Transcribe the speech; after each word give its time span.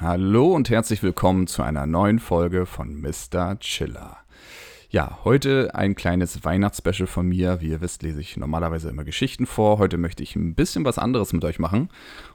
Hallo 0.00 0.54
und 0.54 0.70
herzlich 0.70 1.02
willkommen 1.02 1.48
zu 1.48 1.64
einer 1.64 1.84
neuen 1.84 2.20
Folge 2.20 2.66
von 2.66 3.00
Mr. 3.00 3.58
Chiller. 3.58 4.18
Ja, 4.90 5.18
heute 5.24 5.74
ein 5.74 5.96
kleines 5.96 6.44
Weihnachtsspecial 6.44 7.08
von 7.08 7.26
mir. 7.26 7.60
Wie 7.60 7.70
ihr 7.70 7.80
wisst, 7.80 8.04
lese 8.04 8.20
ich 8.20 8.36
normalerweise 8.36 8.90
immer 8.90 9.02
Geschichten 9.02 9.44
vor. 9.44 9.78
Heute 9.78 9.98
möchte 9.98 10.22
ich 10.22 10.36
ein 10.36 10.54
bisschen 10.54 10.84
was 10.84 10.98
anderes 10.98 11.32
mit 11.32 11.44
euch 11.44 11.58
machen. 11.58 11.88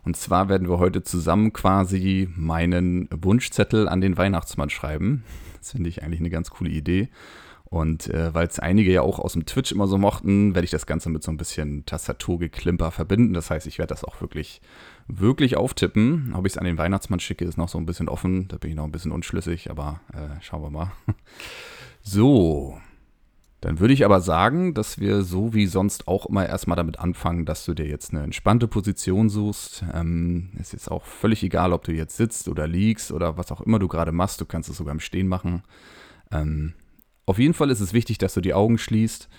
Und 0.03 0.17
zwar 0.17 0.49
werden 0.49 0.67
wir 0.67 0.77
heute 0.77 1.03
zusammen 1.03 1.53
quasi 1.53 2.27
meinen 2.35 3.07
Wunschzettel 3.15 3.87
an 3.87 4.01
den 4.01 4.17
Weihnachtsmann 4.17 4.69
schreiben. 4.69 5.23
Das 5.57 5.71
finde 5.71 5.87
ich 5.87 6.03
eigentlich 6.03 6.19
eine 6.19 6.29
ganz 6.29 6.49
coole 6.49 6.69
Idee. 6.69 7.07
Und 7.73 8.09
äh, 8.09 8.33
weil 8.33 8.45
es 8.45 8.59
einige 8.59 8.91
ja 8.91 9.03
auch 9.03 9.19
aus 9.19 9.33
dem 9.33 9.45
Twitch 9.45 9.71
immer 9.71 9.87
so 9.87 9.97
mochten, 9.97 10.53
werde 10.53 10.65
ich 10.65 10.71
das 10.71 10.85
Ganze 10.85 11.09
mit 11.09 11.23
so 11.23 11.31
ein 11.31 11.37
bisschen 11.37 11.85
Tastaturgeklimper 11.85 12.91
verbinden. 12.91 13.33
Das 13.33 13.49
heißt, 13.49 13.67
ich 13.67 13.79
werde 13.79 13.93
das 13.93 14.03
auch 14.03 14.19
wirklich, 14.19 14.61
wirklich 15.07 15.57
auftippen. 15.57 16.33
Ob 16.35 16.45
ich 16.45 16.53
es 16.53 16.57
an 16.57 16.65
den 16.65 16.77
Weihnachtsmann 16.77 17.19
schicke, 17.19 17.45
ist 17.45 17.57
noch 17.57 17.69
so 17.69 17.77
ein 17.77 17.85
bisschen 17.85 18.09
offen. 18.09 18.47
Da 18.47 18.57
bin 18.57 18.71
ich 18.71 18.75
noch 18.75 18.85
ein 18.85 18.91
bisschen 18.91 19.11
unschlüssig, 19.11 19.69
aber 19.69 20.01
äh, 20.13 20.41
schauen 20.41 20.61
wir 20.61 20.69
mal. 20.69 20.91
So, 22.05 22.77
dann 23.63 23.79
würde 23.79 23.93
ich 23.93 24.03
aber 24.03 24.19
sagen, 24.19 24.73
dass 24.73 24.99
wir 24.99 25.21
so 25.21 25.53
wie 25.53 25.67
sonst 25.67 26.09
auch 26.09 26.25
immer 26.25 26.45
erstmal 26.45 26.75
damit 26.75 26.99
anfangen, 26.99 27.45
dass 27.45 27.63
du 27.63 27.73
dir 27.73 27.87
jetzt 27.87 28.11
eine 28.11 28.21
entspannte 28.21 28.67
Position 28.67 29.29
suchst. 29.29 29.85
Ähm, 29.93 30.49
ist 30.59 30.73
jetzt 30.73 30.91
auch 30.91 31.05
völlig 31.05 31.43
egal, 31.43 31.71
ob 31.71 31.85
du 31.85 31.93
jetzt 31.93 32.17
sitzt 32.17 32.49
oder 32.49 32.67
liegst 32.67 33.13
oder 33.13 33.37
was 33.37 33.53
auch 33.53 33.61
immer 33.61 33.79
du 33.79 33.87
gerade 33.87 34.11
machst. 34.11 34.41
Du 34.41 34.45
kannst 34.45 34.69
es 34.69 34.75
sogar 34.75 34.91
im 34.91 34.99
Stehen 34.99 35.29
machen. 35.29 35.63
Ähm, 36.29 36.73
auf 37.25 37.39
jeden 37.39 37.53
Fall 37.53 37.69
ist 37.69 37.79
es 37.79 37.93
wichtig, 37.93 38.17
dass 38.17 38.33
du 38.33 38.41
die 38.41 38.53
Augen 38.53 38.77
schließt 38.77 39.29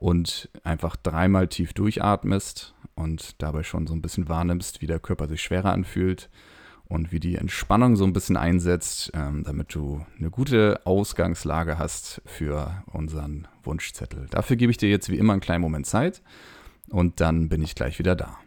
und 0.00 0.48
einfach 0.64 0.96
dreimal 0.96 1.46
tief 1.46 1.72
durchatmest 1.74 2.74
und 2.96 3.40
dabei 3.40 3.62
schon 3.62 3.86
so 3.86 3.94
ein 3.94 4.02
bisschen 4.02 4.28
wahrnimmst, 4.28 4.80
wie 4.80 4.86
der 4.86 4.98
Körper 4.98 5.28
sich 5.28 5.42
schwerer 5.42 5.72
anfühlt 5.72 6.28
und 6.86 7.12
wie 7.12 7.20
die 7.20 7.36
Entspannung 7.36 7.94
so 7.94 8.04
ein 8.04 8.12
bisschen 8.12 8.36
einsetzt, 8.36 9.12
ähm, 9.14 9.44
damit 9.44 9.72
du 9.74 10.04
eine 10.18 10.30
gute 10.30 10.80
Ausgangslage 10.84 11.78
hast 11.78 12.22
für 12.24 12.82
unseren 12.86 13.46
Wunschzettel. 13.62 14.26
Dafür 14.30 14.56
gebe 14.56 14.72
ich 14.72 14.78
dir 14.78 14.88
jetzt 14.88 15.10
wie 15.10 15.18
immer 15.18 15.34
einen 15.34 15.42
kleinen 15.42 15.62
Moment 15.62 15.86
Zeit 15.86 16.22
und 16.88 17.20
dann 17.20 17.48
bin 17.48 17.62
ich 17.62 17.74
gleich 17.74 17.98
wieder 17.98 18.16
da. 18.16 18.38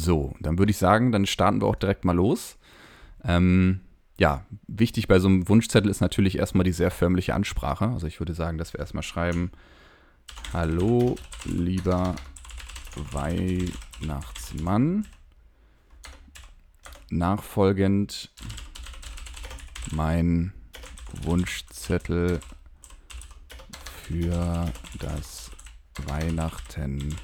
So, 0.00 0.32
dann 0.38 0.58
würde 0.58 0.70
ich 0.70 0.78
sagen, 0.78 1.10
dann 1.10 1.26
starten 1.26 1.60
wir 1.60 1.66
auch 1.66 1.74
direkt 1.74 2.04
mal 2.04 2.14
los. 2.14 2.56
Ähm, 3.24 3.80
ja, 4.16 4.46
wichtig 4.68 5.08
bei 5.08 5.18
so 5.18 5.26
einem 5.26 5.48
Wunschzettel 5.48 5.90
ist 5.90 6.00
natürlich 6.00 6.38
erstmal 6.38 6.62
die 6.62 6.70
sehr 6.70 6.92
förmliche 6.92 7.34
Ansprache. 7.34 7.88
Also 7.88 8.06
ich 8.06 8.20
würde 8.20 8.32
sagen, 8.32 8.58
dass 8.58 8.72
wir 8.72 8.78
erstmal 8.78 9.02
schreiben, 9.02 9.50
Hallo, 10.52 11.16
lieber 11.44 12.14
Weihnachtsmann. 13.10 15.04
Nachfolgend 17.10 18.30
mein 19.90 20.52
Wunschzettel 21.24 22.38
für 24.06 24.72
das 25.00 25.50
Weihnachten 26.06 27.16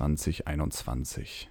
2021. 0.00 1.50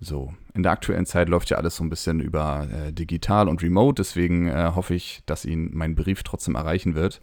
So, 0.00 0.34
in 0.52 0.64
der 0.64 0.72
aktuellen 0.72 1.06
Zeit 1.06 1.28
läuft 1.28 1.50
ja 1.50 1.56
alles 1.56 1.76
so 1.76 1.84
ein 1.84 1.90
bisschen 1.90 2.20
über 2.20 2.68
äh, 2.70 2.92
digital 2.92 3.48
und 3.48 3.62
remote, 3.62 4.02
deswegen 4.02 4.48
äh, 4.48 4.72
hoffe 4.74 4.94
ich, 4.94 5.22
dass 5.26 5.44
ihn 5.44 5.70
mein 5.72 5.94
Brief 5.94 6.24
trotzdem 6.24 6.56
erreichen 6.56 6.94
wird. 6.94 7.20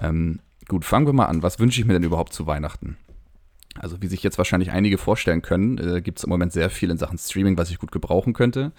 Ähm, 0.00 0.40
gut, 0.66 0.84
fangen 0.84 1.06
wir 1.06 1.12
mal 1.12 1.26
an. 1.26 1.42
Was 1.44 1.60
wünsche 1.60 1.80
ich 1.80 1.86
mir 1.86 1.92
denn 1.92 2.02
überhaupt 2.02 2.32
zu 2.32 2.46
Weihnachten? 2.46 2.96
Also, 3.76 4.02
wie 4.02 4.08
sich 4.08 4.24
jetzt 4.24 4.38
wahrscheinlich 4.38 4.72
einige 4.72 4.98
vorstellen 4.98 5.42
können, 5.42 5.78
äh, 5.78 6.02
gibt 6.02 6.18
es 6.18 6.24
im 6.24 6.30
Moment 6.30 6.52
sehr 6.52 6.70
viel 6.70 6.90
in 6.90 6.98
Sachen 6.98 7.18
Streaming, 7.18 7.56
was 7.56 7.70
ich 7.70 7.78
gut 7.78 7.92
gebrauchen 7.92 8.32
könnte. 8.32 8.72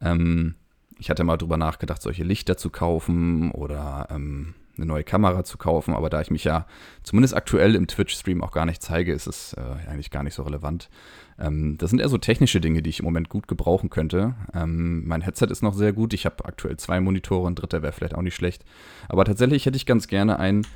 Ähm, 0.00 0.54
ich 0.98 1.10
hatte 1.10 1.24
mal 1.24 1.36
drüber 1.36 1.58
nachgedacht, 1.58 2.00
solche 2.00 2.24
Lichter 2.24 2.56
zu 2.56 2.70
kaufen 2.70 3.50
oder 3.50 4.08
ähm, 4.10 4.54
eine 4.82 4.88
neue 4.88 5.04
Kamera 5.04 5.44
zu 5.44 5.56
kaufen, 5.56 5.94
aber 5.94 6.10
da 6.10 6.20
ich 6.20 6.30
mich 6.30 6.44
ja 6.44 6.66
zumindest 7.02 7.34
aktuell 7.34 7.74
im 7.74 7.86
Twitch-Stream 7.86 8.42
auch 8.42 8.50
gar 8.50 8.66
nicht 8.66 8.82
zeige, 8.82 9.12
ist 9.12 9.26
es 9.26 9.54
äh, 9.54 9.88
eigentlich 9.88 10.10
gar 10.10 10.22
nicht 10.22 10.34
so 10.34 10.42
relevant. 10.42 10.90
Ähm, 11.38 11.78
das 11.78 11.90
sind 11.90 12.00
eher 12.00 12.08
so 12.08 12.18
technische 12.18 12.60
Dinge, 12.60 12.82
die 12.82 12.90
ich 12.90 12.98
im 12.98 13.04
Moment 13.04 13.28
gut 13.28 13.48
gebrauchen 13.48 13.90
könnte. 13.90 14.34
Ähm, 14.54 15.06
mein 15.06 15.22
Headset 15.22 15.46
ist 15.46 15.62
noch 15.62 15.74
sehr 15.74 15.92
gut. 15.92 16.12
Ich 16.12 16.26
habe 16.26 16.44
aktuell 16.44 16.76
zwei 16.76 17.00
Monitore, 17.00 17.48
ein 17.48 17.54
dritter 17.54 17.82
wäre 17.82 17.92
vielleicht 17.92 18.14
auch 18.14 18.22
nicht 18.22 18.34
schlecht. 18.34 18.64
Aber 19.08 19.24
tatsächlich 19.24 19.66
hätte 19.66 19.76
ich 19.76 19.86
ganz 19.86 20.08
gerne 20.08 20.38
einen 20.38 20.66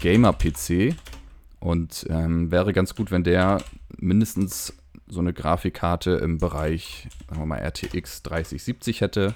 Gamer-PC 0.00 0.94
und 1.60 2.06
ähm, 2.10 2.50
wäre 2.50 2.72
ganz 2.72 2.94
gut, 2.94 3.10
wenn 3.10 3.24
der 3.24 3.58
mindestens 3.96 4.74
so 5.08 5.20
eine 5.20 5.32
Grafikkarte 5.32 6.12
im 6.12 6.38
Bereich, 6.38 7.08
sagen 7.28 7.40
wir 7.40 7.46
mal, 7.46 7.58
RTX 7.60 8.22
3070 8.24 9.00
hätte. 9.00 9.34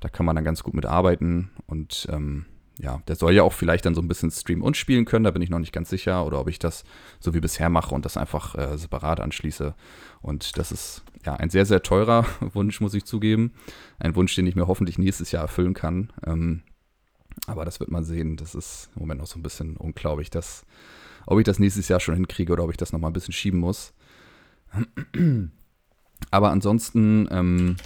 Da 0.00 0.08
kann 0.08 0.26
man 0.26 0.36
dann 0.36 0.44
ganz 0.44 0.62
gut 0.62 0.74
mit 0.74 0.84
arbeiten 0.84 1.50
und 1.66 2.06
ähm, 2.12 2.44
ja, 2.78 3.00
der 3.06 3.14
soll 3.14 3.32
ja 3.34 3.42
auch 3.42 3.52
vielleicht 3.52 3.86
dann 3.86 3.94
so 3.94 4.00
ein 4.00 4.08
bisschen 4.08 4.30
streamen 4.30 4.62
und 4.62 4.76
spielen 4.76 5.04
können, 5.04 5.24
da 5.24 5.30
bin 5.30 5.42
ich 5.42 5.50
noch 5.50 5.58
nicht 5.58 5.72
ganz 5.72 5.90
sicher. 5.90 6.26
Oder 6.26 6.40
ob 6.40 6.48
ich 6.48 6.58
das 6.58 6.84
so 7.20 7.32
wie 7.34 7.40
bisher 7.40 7.70
mache 7.70 7.94
und 7.94 8.04
das 8.04 8.16
einfach 8.16 8.56
äh, 8.56 8.76
separat 8.76 9.20
anschließe. 9.20 9.74
Und 10.22 10.58
das 10.58 10.72
ist 10.72 11.04
ja 11.24 11.34
ein 11.34 11.50
sehr, 11.50 11.66
sehr 11.66 11.82
teurer 11.82 12.26
Wunsch, 12.40 12.80
muss 12.80 12.94
ich 12.94 13.04
zugeben. 13.04 13.52
Ein 13.98 14.16
Wunsch, 14.16 14.34
den 14.34 14.46
ich 14.46 14.56
mir 14.56 14.66
hoffentlich 14.66 14.98
nächstes 14.98 15.30
Jahr 15.30 15.42
erfüllen 15.42 15.74
kann. 15.74 16.12
Ähm, 16.26 16.62
aber 17.46 17.64
das 17.64 17.78
wird 17.78 17.90
man 17.90 18.04
sehen. 18.04 18.36
Das 18.36 18.54
ist 18.54 18.90
im 18.96 19.02
Moment 19.02 19.20
noch 19.20 19.28
so 19.28 19.38
ein 19.38 19.42
bisschen 19.42 19.76
unglaublich, 19.76 20.30
dass, 20.30 20.66
ob 21.26 21.38
ich 21.38 21.44
das 21.44 21.58
nächstes 21.60 21.88
Jahr 21.88 22.00
schon 22.00 22.14
hinkriege 22.14 22.52
oder 22.52 22.64
ob 22.64 22.70
ich 22.70 22.76
das 22.76 22.92
nochmal 22.92 23.10
ein 23.10 23.14
bisschen 23.14 23.32
schieben 23.32 23.60
muss. 23.60 23.94
Aber 26.30 26.50
ansonsten 26.50 27.28
ähm, 27.30 27.76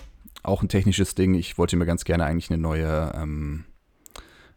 auch 0.42 0.62
ein 0.62 0.68
technisches 0.68 1.14
Ding. 1.14 1.34
Ich 1.34 1.58
wollte 1.58 1.76
mir 1.76 1.86
ganz 1.86 2.04
gerne 2.04 2.24
eigentlich 2.24 2.50
eine 2.50 2.60
neue 2.60 3.12
ähm, 3.14 3.64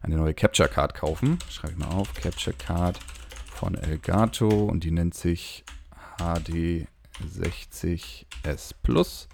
eine 0.02 0.16
neue 0.16 0.34
Capture 0.34 0.68
Card 0.68 0.94
kaufen. 0.94 1.38
Schreibe 1.48 1.74
ich 1.74 1.78
mal 1.78 1.94
auf. 1.94 2.12
Capture 2.14 2.56
Card 2.56 2.98
von 3.46 3.74
Elgato 3.74 4.48
und 4.48 4.84
die 4.84 4.90
nennt 4.90 5.14
sich 5.14 5.64
HD60S 6.18 8.74
Plus. 8.82 9.28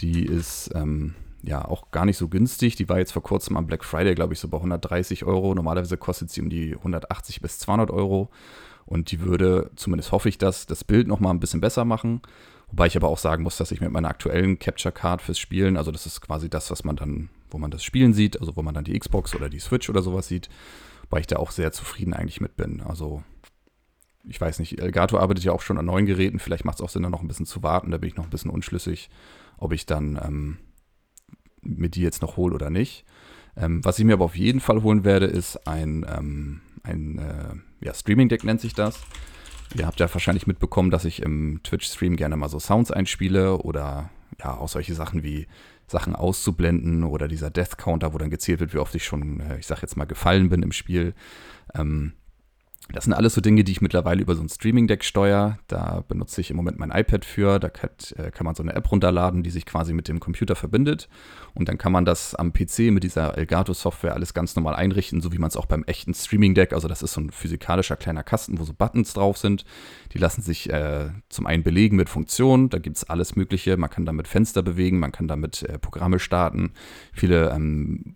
Die 0.00 0.24
ist 0.24 0.70
ähm, 0.74 1.14
ja 1.42 1.64
auch 1.64 1.90
gar 1.90 2.04
nicht 2.04 2.18
so 2.18 2.28
günstig. 2.28 2.76
Die 2.76 2.88
war 2.88 2.98
jetzt 2.98 3.12
vor 3.12 3.22
kurzem 3.22 3.56
am 3.56 3.66
Black 3.66 3.84
Friday, 3.84 4.14
glaube 4.14 4.34
ich, 4.34 4.40
so 4.40 4.48
bei 4.48 4.58
130 4.58 5.24
Euro. 5.24 5.54
Normalerweise 5.54 5.96
kostet 5.96 6.30
sie 6.30 6.40
um 6.40 6.50
die 6.50 6.74
180 6.74 7.40
bis 7.40 7.58
200 7.58 7.90
Euro. 7.90 8.30
Und 8.86 9.12
die 9.12 9.20
würde, 9.20 9.70
zumindest 9.76 10.12
hoffe 10.12 10.28
ich 10.28 10.38
das, 10.38 10.66
das 10.66 10.84
Bild 10.84 11.06
nochmal 11.06 11.32
ein 11.32 11.40
bisschen 11.40 11.60
besser 11.60 11.84
machen. 11.84 12.22
Wobei 12.68 12.86
ich 12.86 12.96
aber 12.96 13.08
auch 13.08 13.18
sagen 13.18 13.42
muss, 13.42 13.56
dass 13.56 13.72
ich 13.72 13.80
mit 13.80 13.90
meiner 13.90 14.08
aktuellen 14.08 14.58
Capture 14.58 14.92
Card 14.92 15.22
fürs 15.22 15.38
Spielen, 15.38 15.76
also 15.76 15.90
das 15.90 16.06
ist 16.06 16.20
quasi 16.20 16.48
das, 16.48 16.70
was 16.70 16.84
man 16.84 16.96
dann, 16.96 17.28
wo 17.52 17.58
man 17.58 17.70
das 17.70 17.84
Spielen 17.84 18.12
sieht, 18.12 18.40
also 18.40 18.56
wo 18.56 18.62
man 18.62 18.74
dann 18.74 18.84
die 18.84 18.98
Xbox 18.98 19.34
oder 19.34 19.48
die 19.48 19.60
Switch 19.60 19.88
oder 19.88 20.02
sowas 20.02 20.28
sieht, 20.28 20.48
weil 21.08 21.20
ich 21.20 21.26
da 21.26 21.36
auch 21.36 21.50
sehr 21.50 21.72
zufrieden 21.72 22.14
eigentlich 22.14 22.40
mit 22.40 22.56
bin. 22.56 22.80
Also 22.80 23.22
ich 24.24 24.40
weiß 24.40 24.58
nicht, 24.58 24.80
Elgato 24.80 25.18
arbeitet 25.18 25.44
ja 25.44 25.52
auch 25.52 25.62
schon 25.62 25.78
an 25.78 25.86
neuen 25.86 26.06
Geräten, 26.06 26.38
vielleicht 26.38 26.64
macht 26.64 26.76
es 26.76 26.82
auch 26.82 26.90
Sinn, 26.90 27.02
da 27.02 27.10
noch 27.10 27.22
ein 27.22 27.28
bisschen 27.28 27.46
zu 27.46 27.62
warten, 27.62 27.90
da 27.90 27.98
bin 27.98 28.08
ich 28.08 28.16
noch 28.16 28.24
ein 28.24 28.30
bisschen 28.30 28.50
unschlüssig, 28.50 29.10
ob 29.56 29.72
ich 29.72 29.86
dann 29.86 30.20
ähm, 30.22 30.58
mir 31.62 31.88
die 31.88 32.02
jetzt 32.02 32.22
noch 32.22 32.36
hole 32.36 32.54
oder 32.54 32.70
nicht. 32.70 33.04
Ähm, 33.56 33.84
was 33.84 33.98
ich 33.98 34.04
mir 34.04 34.14
aber 34.14 34.24
auf 34.24 34.36
jeden 34.36 34.60
Fall 34.60 34.82
holen 34.82 35.04
werde, 35.04 35.26
ist 35.26 35.66
ein, 35.66 36.06
ähm, 36.08 36.60
ein 36.82 37.18
äh, 37.18 37.84
ja, 37.84 37.94
Streaming-Deck 37.94 38.44
nennt 38.44 38.60
sich 38.60 38.74
das. 38.74 39.00
Ihr 39.76 39.86
habt 39.86 40.00
ja 40.00 40.12
wahrscheinlich 40.12 40.46
mitbekommen, 40.46 40.90
dass 40.90 41.04
ich 41.04 41.22
im 41.22 41.60
Twitch-Stream 41.62 42.16
gerne 42.16 42.36
mal 42.36 42.48
so 42.48 42.58
Sounds 42.58 42.90
einspiele 42.90 43.58
oder 43.58 44.10
ja, 44.42 44.56
auch 44.56 44.68
solche 44.68 44.94
Sachen 44.94 45.22
wie 45.22 45.46
Sachen 45.86 46.14
auszublenden 46.14 47.04
oder 47.04 47.28
dieser 47.28 47.50
Death 47.50 47.76
Counter, 47.76 48.14
wo 48.14 48.18
dann 48.18 48.30
gezählt 48.30 48.60
wird, 48.60 48.74
wie 48.74 48.78
oft 48.78 48.94
ich 48.94 49.04
schon, 49.04 49.40
äh, 49.40 49.58
ich 49.58 49.66
sag 49.66 49.82
jetzt 49.82 49.96
mal, 49.96 50.04
gefallen 50.04 50.48
bin 50.48 50.62
im 50.62 50.72
Spiel. 50.72 51.14
Ähm, 51.74 52.12
das 52.92 53.04
sind 53.04 53.12
alles 53.12 53.34
so 53.34 53.40
Dinge, 53.40 53.64
die 53.64 53.72
ich 53.72 53.80
mittlerweile 53.80 54.22
über 54.22 54.34
so 54.34 54.42
ein 54.42 54.48
Streaming-Deck 54.48 55.04
steuere. 55.04 55.58
Da 55.68 56.02
benutze 56.08 56.40
ich 56.40 56.50
im 56.50 56.56
Moment 56.56 56.78
mein 56.78 56.90
iPad 56.90 57.24
für. 57.24 57.58
Da 57.58 57.68
kann, 57.68 57.90
äh, 58.16 58.30
kann, 58.30 58.44
man 58.44 58.54
so 58.54 58.62
eine 58.62 58.74
App 58.74 58.90
runterladen, 58.90 59.42
die 59.42 59.50
sich 59.50 59.66
quasi 59.66 59.92
mit 59.92 60.08
dem 60.08 60.20
Computer 60.20 60.56
verbindet. 60.56 61.08
Und 61.54 61.68
dann 61.68 61.78
kann 61.78 61.92
man 61.92 62.04
das 62.04 62.34
am 62.34 62.52
PC 62.52 62.90
mit 62.90 63.04
dieser 63.04 63.36
Elgato-Software 63.36 64.14
alles 64.14 64.34
ganz 64.34 64.56
normal 64.56 64.74
einrichten, 64.74 65.20
so 65.20 65.32
wie 65.32 65.38
man 65.38 65.48
es 65.48 65.56
auch 65.56 65.66
beim 65.66 65.84
echten 65.84 66.14
Streaming-Deck, 66.14 66.72
also 66.72 66.88
das 66.88 67.02
ist 67.02 67.12
so 67.12 67.20
ein 67.20 67.30
physikalischer 67.30 67.96
kleiner 67.96 68.22
Kasten, 68.22 68.58
wo 68.58 68.64
so 68.64 68.72
Buttons 68.72 69.12
drauf 69.14 69.36
sind. 69.36 69.64
Die 70.12 70.18
lassen 70.18 70.42
sich 70.42 70.70
äh, 70.70 71.10
zum 71.28 71.46
einen 71.46 71.62
belegen 71.62 71.96
mit 71.96 72.08
Funktionen. 72.08 72.68
Da 72.68 72.78
gibt 72.78 72.96
es 72.96 73.04
alles 73.04 73.36
Mögliche. 73.36 73.76
Man 73.76 73.90
kann 73.90 74.06
damit 74.06 74.28
Fenster 74.28 74.62
bewegen, 74.62 74.98
man 74.98 75.12
kann 75.12 75.28
damit 75.28 75.62
äh, 75.62 75.78
Programme 75.78 76.18
starten. 76.18 76.72
Viele 77.12 77.50
ähm, 77.50 78.14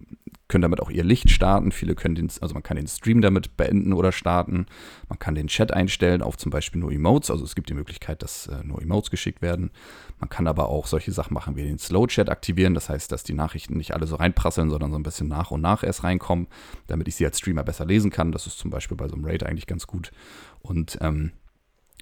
können 0.49 0.63
damit 0.63 0.81
auch 0.81 0.91
ihr 0.91 1.05
Licht 1.05 1.31
starten. 1.31 1.73
Viele 1.73 1.95
können 1.95 2.15
den, 2.15 2.31
also 2.41 2.55
man 2.55 2.63
kann 2.63 2.77
den 2.77 2.87
Stream 2.87 3.23
damit 3.23 3.57
beenden 3.57 3.93
oder 3.93 4.13
starten. 4.13 4.67
Man 5.09 5.19
kann 5.19 5.35
den 5.35 5.47
Chat 5.47 5.73
einstellen 5.73 6.23
auf 6.23 6.37
zum 6.37 6.51
Beispiel 6.51 6.81
nur 6.81 6.93
Emotes. 6.93 7.31
Also 7.31 7.45
es 7.45 7.55
gibt 7.55 7.71
die 7.71 7.75
Möglichkeit, 7.75 8.23
dass 8.23 8.47
äh, 8.49 8.63
nur 8.63 8.83
Emotes 8.83 9.11
geschickt 9.11 9.41
werden. 9.41 9.71
Man 10.21 10.29
kann 10.29 10.47
aber 10.47 10.69
auch 10.69 10.87
solche 10.87 11.13
Sachen 11.13 11.35
machen 11.35 11.57
wie 11.57 11.63
den 11.63 11.79
Slow 11.79 12.07
Chat 12.07 12.29
aktivieren. 12.29 12.75
Das 12.75 12.89
heißt, 12.89 13.11
dass 13.11 13.25
die 13.25 13.35
Nachrichten 13.35 13.77
nicht 13.77 13.95
alle 13.95 14.07
so 14.07 14.17
reinprasseln, 14.17 14.71
sondern 14.71 14.91
so 14.91 14.99
ein 14.99 15.03
bisschen 15.03 15.29
nach 15.29 15.51
und 15.51 15.63
nach 15.63 15.83
erst 15.83 16.05
reinkommen, 16.05 16.49
damit 16.87 17.09
ich 17.09 17.17
sie 17.17 17.25
als 17.25 17.39
Streamer 17.39 17.65
besser 17.65 17.87
lesen 17.87 18.11
kann. 18.11 18.33
Das 18.33 18.47
ist 18.47 18.59
zum 18.59 18.71
Beispiel 18.71 18.97
bei 18.97 19.09
so 19.09 19.15
einem 19.15 19.25
Raid 19.25 19.45
eigentlich 19.45 19.67
ganz 19.67 19.87
gut. 19.87 20.13
Und 20.61 20.99
ähm, 21.01 21.33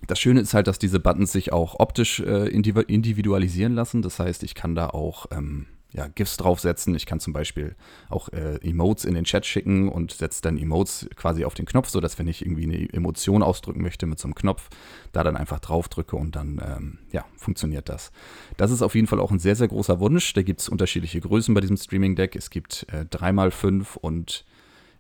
das 0.07 0.19
Schöne 0.19 0.41
ist 0.41 0.53
halt, 0.53 0.67
dass 0.67 0.81
diese 0.81 0.99
Buttons 0.99 1.31
sich 1.31 1.53
auch 1.53 1.79
optisch 1.79 2.21
äh, 2.21 2.49
individualisieren 2.49 3.75
lassen. 3.75 4.03
Das 4.03 4.19
heißt, 4.19 4.43
ich 4.43 4.55
kann 4.55 4.75
da 4.75 4.89
auch 4.89 5.27
ähm, 5.31 5.67
ja, 5.93 6.09
GIFs 6.09 6.37
draufsetzen. 6.39 6.95
Ich 6.95 7.07
kann 7.07 7.21
zum 7.21 7.33
Beispiel 7.33 7.77
auch 8.09 8.31
äh, 8.31 8.57
Emotes 8.63 9.05
in 9.05 9.15
den 9.15 9.25
Chat 9.25 9.45
schicken 9.45 9.89
und 9.89 10.13
setze 10.13 10.41
dann 10.43 10.57
Emotes 10.57 11.09
quasi 11.17 11.45
auf 11.45 11.55
den 11.55 11.67
Knopf, 11.67 11.91
sodass, 11.91 12.19
wenn 12.19 12.29
ich 12.29 12.45
irgendwie 12.45 12.65
eine 12.65 12.93
Emotion 12.93 13.43
ausdrücken 13.43 13.83
möchte 13.83 14.07
mit 14.07 14.19
so 14.19 14.27
einem 14.27 14.35
Knopf, 14.35 14.69
da 15.13 15.23
dann 15.23 15.37
einfach 15.37 15.61
drauf 15.61 15.89
drücke 15.89 16.17
und 16.17 16.35
dann 16.35 16.61
ähm, 16.65 16.99
ja, 17.13 17.27
funktioniert 17.37 17.89
das. 17.89 18.11
Das 18.57 18.71
ist 18.71 18.83
auf 18.83 18.95
jeden 18.95 19.07
Fall 19.07 19.21
auch 19.21 19.31
ein 19.31 19.39
sehr, 19.39 19.57
sehr 19.57 19.69
großer 19.69 20.01
Wunsch. 20.01 20.33
Da 20.33 20.43
gibt 20.43 20.61
es 20.61 20.69
unterschiedliche 20.69 21.21
Größen 21.21 21.55
bei 21.55 21.61
diesem 21.61 21.77
Streaming-Deck. 21.77 22.37
Es 22.37 22.49
gibt 22.49 22.87
äh, 22.91 23.05
3x5 23.05 23.99
und 23.99 24.45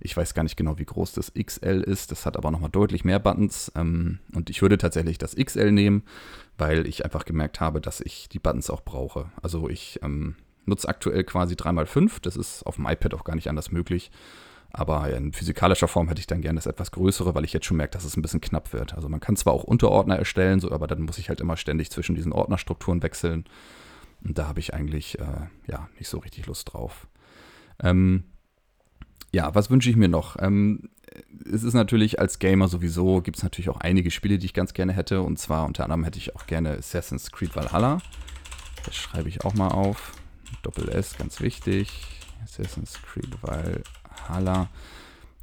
ich 0.05 0.17
weiß 0.17 0.35
gar 0.35 0.43
nicht 0.43 0.57
genau, 0.57 0.79
wie 0.79 0.85
groß 0.85 1.13
das 1.13 1.33
XL 1.33 1.81
ist. 1.81 2.11
Das 2.11 2.27
hat 2.27 2.37
aber 2.37 2.51
nochmal 2.51 2.71
deutlich 2.71 3.05
mehr 3.05 3.19
Buttons. 3.19 3.73
Ähm, 3.77 4.19
und 4.35 4.51
ich 4.51 4.61
würde 4.61 4.77
tatsächlich 4.77 5.17
das 5.17 5.37
XL 5.37 5.73
nehmen, 5.73 6.03
weil 6.59 6.87
ich 6.87 7.05
einfach 7.05 7.25
gemerkt 7.25 7.61
habe, 7.61 7.81
dass 7.81 8.01
ich 8.01 8.29
die 8.29 8.41
Buttons 8.41 8.69
auch 8.69 8.83
brauche. 8.83 9.31
Also 9.41 9.71
ich 9.71 10.01
ähm, 10.03 10.37
nutze 10.65 10.89
aktuell 10.89 11.25
quasi 11.25 11.55
3x5. 11.55 12.21
Das 12.23 12.37
ist 12.37 12.65
auf 12.65 12.77
dem 12.77 12.87
iPad 12.87 13.15
auch 13.15 13.25
gar 13.25 13.35
nicht 13.35 13.49
anders 13.49 13.71
möglich. 13.71 14.11
Aber 14.75 15.11
in 15.15 15.33
physikalischer 15.33 15.89
Form 15.89 16.09
hätte 16.09 16.21
ich 16.21 16.27
dann 16.27 16.41
gerne 16.41 16.57
das 16.57 16.67
etwas 16.67 16.93
größere, 16.93 17.35
weil 17.35 17.45
ich 17.45 17.53
jetzt 17.53 17.67
schon 17.67 17.77
merke, 17.77 17.93
dass 17.93 18.05
es 18.05 18.17
ein 18.17 18.23
bisschen 18.23 18.41
knapp 18.41 18.73
wird. 18.73 18.95
Also 18.95 19.09
man 19.09 19.21
kann 19.21 19.37
zwar 19.37 19.53
auch 19.53 19.65
Unterordner 19.65 20.17
erstellen, 20.17 20.61
so, 20.61 20.73
aber 20.73 20.87
dann 20.87 21.03
muss 21.03 21.19
ich 21.19 21.29
halt 21.29 21.43
immer 21.43 21.59
ständig 21.59 21.91
zwischen 21.91 22.15
diesen 22.15 22.33
Ordnerstrukturen 22.33 23.03
wechseln. 23.03 23.45
Und 24.25 24.39
da 24.39 24.49
habe 24.49 24.61
ich 24.61 24.73
eigentlich 24.73 25.19
äh, 25.19 25.49
ja 25.67 25.89
nicht 25.99 26.09
so 26.09 26.19
richtig 26.19 26.47
Lust 26.47 26.73
drauf. 26.73 27.07
Ähm, 27.83 28.25
ja, 29.31 29.55
was 29.55 29.71
wünsche 29.71 29.91
ich 29.91 29.97
mir 29.97 30.09
noch? 30.09 30.37
Ähm, 30.41 30.89
es 31.45 31.65
ist 31.65 31.75
natürlich 31.75 32.19
als 32.19 32.39
Gamer 32.39 32.69
sowieso, 32.69 33.21
gibt 33.21 33.37
es 33.37 33.43
natürlich 33.43 33.69
auch 33.69 33.81
einige 33.81 34.11
Spiele, 34.11 34.39
die 34.39 34.47
ich 34.47 34.55
ganz 34.55 34.73
gerne 34.73 34.95
hätte. 34.95 35.21
Und 35.21 35.39
zwar 35.39 35.67
unter 35.67 35.85
anderem 35.85 36.05
hätte 36.05 36.19
ich 36.19 36.35
auch 36.35 36.47
gerne 36.47 36.71
Assassin's 36.79 37.31
Creed 37.31 37.55
Valhalla. 37.55 37.99
Das 38.85 38.97
schreibe 38.97 39.29
ich 39.29 39.45
auch 39.45 39.55
mal 39.55 39.69
auf. 39.69 40.13
Doppel 40.63 40.89
S, 40.89 41.17
ganz 41.17 41.41
wichtig. 41.41 41.91
Assassin's 42.43 43.01
Creed 43.03 43.37
Valhalla. 43.43 44.69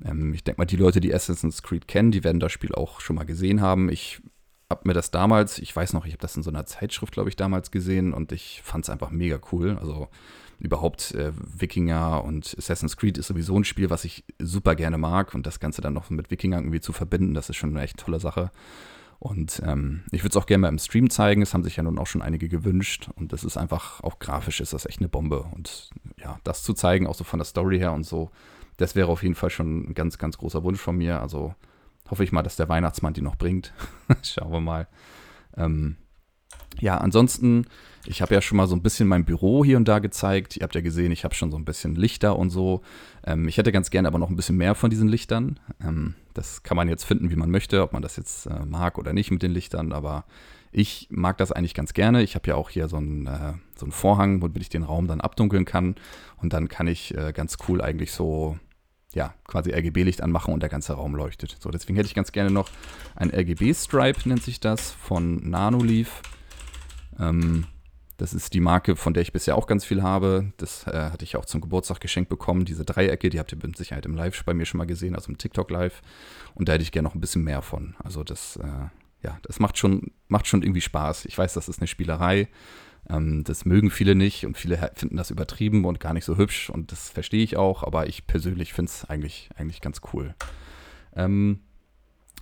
Ähm, 0.04 0.34
ich 0.34 0.44
denke 0.44 0.62
mal, 0.62 0.66
die 0.66 0.76
Leute, 0.76 1.02
die 1.02 1.14
Assassin's 1.14 1.64
Creed 1.64 1.88
kennen, 1.88 2.12
die 2.12 2.24
werden 2.24 2.40
das 2.40 2.52
Spiel 2.52 2.74
auch 2.74 3.02
schon 3.02 3.16
mal 3.16 3.26
gesehen 3.26 3.62
haben. 3.62 3.90
Ich 3.90 4.22
habe 4.70 4.88
mir 4.88 4.94
das 4.94 5.12
damals, 5.12 5.58
ich 5.60 5.76
weiß 5.76 5.94
noch, 5.94 6.06
ich 6.06 6.14
habe 6.14 6.22
das 6.22 6.38
in 6.38 6.44
so 6.44 6.52
einer 6.52 6.66
Zeitschrift, 6.66 7.14
glaube 7.14 7.30
ich, 7.30 7.36
damals 7.36 7.72
gesehen 7.72 8.14
und 8.14 8.32
ich 8.32 8.62
fand 8.64 8.86
es 8.86 8.90
einfach 8.90 9.10
mega 9.10 9.40
cool. 9.52 9.78
Also 9.80 10.10
überhaupt 10.60 11.16
äh, 11.16 11.32
Wikinger 11.36 12.24
und 12.24 12.56
Assassin's 12.58 12.98
Creed 12.98 13.18
ist 13.18 13.28
sowieso 13.28 13.58
ein 13.58 13.64
Spiel, 13.64 13.90
was 13.90 14.04
ich 14.04 14.26
super 14.40 14.76
gerne 14.76 14.98
mag 14.98 15.34
und 15.34 15.46
das 15.48 15.60
Ganze 15.60 15.82
dann 15.82 15.94
noch 15.94 16.10
mit 16.10 16.30
Wikinger 16.32 16.58
irgendwie 16.58 16.82
zu 16.82 16.94
verbinden, 16.94 17.34
das 17.34 17.50
ist 17.50 17.56
schon 17.56 17.72
eine 17.72 17.82
echt 17.82 17.98
tolle 17.98 18.20
Sache. 18.20 18.52
Und 19.20 19.62
ähm, 19.66 20.04
ich 20.12 20.24
würde 20.24 20.30
es 20.30 20.38
auch 20.38 20.46
gerne 20.46 20.62
mal 20.62 20.70
im 20.70 20.80
Stream 20.80 21.10
zeigen. 21.10 21.42
Es 21.42 21.54
haben 21.54 21.64
sich 21.64 21.76
ja 21.76 21.84
nun 21.84 22.00
auch 22.00 22.08
schon 22.08 22.22
einige 22.22 22.48
gewünscht. 22.48 23.10
Und 23.16 23.34
das 23.34 23.44
ist 23.44 23.58
einfach, 23.58 24.02
auch 24.02 24.20
grafisch 24.20 24.62
ist 24.62 24.72
das 24.72 24.86
echt 24.86 25.00
eine 25.00 25.10
Bombe. 25.10 25.42
Und 25.54 25.90
ja, 26.18 26.40
das 26.46 26.64
zu 26.64 26.74
zeigen, 26.74 27.06
auch 27.06 27.16
so 27.16 27.26
von 27.26 27.40
der 27.40 27.46
Story 27.46 27.78
her 27.80 27.92
und 27.92 28.06
so, 28.06 28.32
das 28.78 28.96
wäre 28.96 29.10
auf 29.10 29.22
jeden 29.22 29.36
Fall 29.36 29.50
schon 29.50 29.90
ein 29.90 29.94
ganz, 29.94 30.18
ganz 30.18 30.38
großer 30.38 30.64
Wunsch 30.64 30.80
von 30.80 30.96
mir. 30.96 31.20
Also 31.20 31.54
hoffe 32.10 32.24
ich 32.24 32.32
mal, 32.32 32.44
dass 32.44 32.56
der 32.56 32.70
Weihnachtsmann 32.70 33.14
die 33.14 33.22
noch 33.22 33.36
bringt. 33.36 33.74
Schauen 34.24 34.52
wir 34.52 34.62
mal. 34.62 34.88
Ähm, 35.58 35.98
ja, 36.80 36.98
ansonsten, 36.98 37.66
ich 38.06 38.22
habe 38.22 38.34
ja 38.34 38.42
schon 38.42 38.58
mal 38.58 38.68
so 38.68 38.76
ein 38.76 38.82
bisschen 38.82 39.08
mein 39.08 39.26
Büro 39.26 39.64
hier 39.66 39.78
und 39.78 39.88
da 39.88 40.00
gezeigt. 40.00 40.58
Ihr 40.58 40.64
habt 40.64 40.76
ja 40.76 40.82
gesehen, 40.82 41.12
ich 41.12 41.24
habe 41.24 41.36
schon 41.36 41.52
so 41.52 41.58
ein 41.58 41.66
bisschen 41.66 41.96
Lichter 41.96 42.38
und 42.38 42.50
so. 42.50 42.82
Ähm, 43.26 43.48
ich 43.48 43.58
hätte 43.58 43.72
ganz 43.72 43.90
gerne 43.90 44.08
aber 44.08 44.20
noch 44.20 44.30
ein 44.30 44.36
bisschen 44.36 44.58
mehr 44.58 44.76
von 44.76 44.90
diesen 44.90 45.08
Lichtern. 45.08 45.60
Ähm, 45.84 46.16
das 46.34 46.64
kann 46.64 46.78
man 46.78 46.88
jetzt 46.88 47.04
finden, 47.04 47.30
wie 47.30 47.36
man 47.36 47.52
möchte, 47.52 47.82
ob 47.84 47.94
man 47.94 48.02
das 48.02 48.16
jetzt 48.16 48.46
äh, 48.46 48.66
mag 48.66 48.98
oder 48.98 49.14
nicht 49.14 49.32
mit 49.32 49.44
den 49.44 49.52
Lichtern, 49.52 49.92
aber 49.92 50.26
ich 50.72 51.08
mag 51.10 51.38
das 51.38 51.52
eigentlich 51.52 51.74
ganz 51.74 51.94
gerne. 51.94 52.22
Ich 52.24 52.36
habe 52.36 52.48
ja 52.50 52.56
auch 52.56 52.70
hier 52.70 52.88
so 52.88 52.98
einen, 52.98 53.26
äh, 53.28 53.54
so 53.76 53.86
einen 53.86 53.92
Vorhang, 53.92 54.42
womit 54.42 54.62
ich 54.62 54.70
den 54.70 54.84
Raum 54.84 55.08
dann 55.08 55.22
abdunkeln 55.22 55.66
kann. 55.66 55.96
Und 56.38 56.54
dann 56.54 56.68
kann 56.68 56.88
ich 56.88 57.16
äh, 57.18 57.34
ganz 57.34 57.58
cool 57.68 57.82
eigentlich 57.82 58.12
so, 58.12 58.58
ja, 59.14 59.34
quasi 59.48 59.72
RGB-Licht 59.72 60.22
anmachen 60.22 60.54
und 60.54 60.62
der 60.62 60.70
ganze 60.70 60.94
Raum 60.94 61.16
leuchtet. 61.16 61.58
So, 61.60 61.72
deswegen 61.72 61.96
hätte 61.96 62.08
ich 62.08 62.14
ganz 62.14 62.32
gerne 62.32 62.52
noch 62.52 62.70
ein 63.16 63.32
RGB-Stripe, 63.32 64.30
nennt 64.30 64.44
sich 64.44 64.60
das, 64.60 64.92
von 64.92 65.50
Nanoleaf. 65.50 66.22
Ähm, 67.20 67.66
das 68.20 68.34
ist 68.34 68.54
die 68.54 68.60
Marke, 68.60 68.98
von 68.98 69.14
der 69.14 69.22
ich 69.22 69.32
bisher 69.32 69.58
auch 69.58 69.66
ganz 69.66 69.86
viel 69.86 70.04
habe. 70.04 70.52
Das 70.58 70.86
äh, 70.88 70.92
hatte 70.92 71.24
ich 71.24 71.38
auch 71.38 71.46
zum 71.46 71.62
Geburtstag 71.62 72.02
geschenkt 72.02 72.30
bekommen. 72.30 72.66
Diese 72.66 72.84
Dreiecke, 72.84 73.30
die 73.30 73.40
habt 73.40 73.54
ihr 73.54 73.58
mit 73.62 73.78
Sicherheit 73.78 74.06
im 74.06 74.14
Live 74.14 74.44
bei 74.44 74.54
mir 74.54 74.66
schon 74.66 74.78
mal 74.78 74.86
gesehen, 74.86 75.16
also 75.16 75.30
im 75.30 75.38
TikTok 75.38 75.72
Live. 75.72 76.02
Und 76.54 76.68
da 76.68 76.74
hätte 76.74 76.84
ich 76.84 76.92
gerne 76.92 77.08
noch 77.08 77.16
ein 77.16 77.22
bisschen 77.22 77.46
mehr 77.46 77.62
von. 77.62 77.96
Also 78.04 78.26
das, 78.26 78.58
äh, 78.58 78.90
ja, 79.24 79.38
das 79.44 79.62
macht 79.62 79.78
schon, 79.78 80.12
macht 80.28 80.48
schon 80.48 80.64
irgendwie 80.64 80.82
Spaß. 80.82 81.26
Ich 81.26 81.38
weiß, 81.38 81.54
das 81.54 81.70
ist 81.70 81.80
eine 81.80 81.88
Spielerei. 81.88 82.50
Ähm, 83.10 83.46
das 83.46 83.64
mögen 83.64 83.90
viele 83.90 84.16
nicht 84.16 84.46
und 84.46 84.58
viele 84.58 84.92
finden 84.96 85.16
das 85.16 85.32
übertrieben 85.32 85.86
und 85.86 86.02
gar 86.02 86.14
nicht 86.14 86.26
so 86.26 86.36
hübsch. 86.36 86.70
Und 86.70 86.92
das 86.92 87.10
verstehe 87.10 87.44
ich 87.44 87.56
auch, 87.56 87.84
aber 87.84 88.08
ich 88.08 88.28
persönlich 88.28 88.74
finde 88.74 88.90
es 88.90 89.10
eigentlich, 89.10 89.50
eigentlich 89.56 89.80
ganz 89.80 90.02
cool. 90.14 90.36
Ähm, 91.16 91.62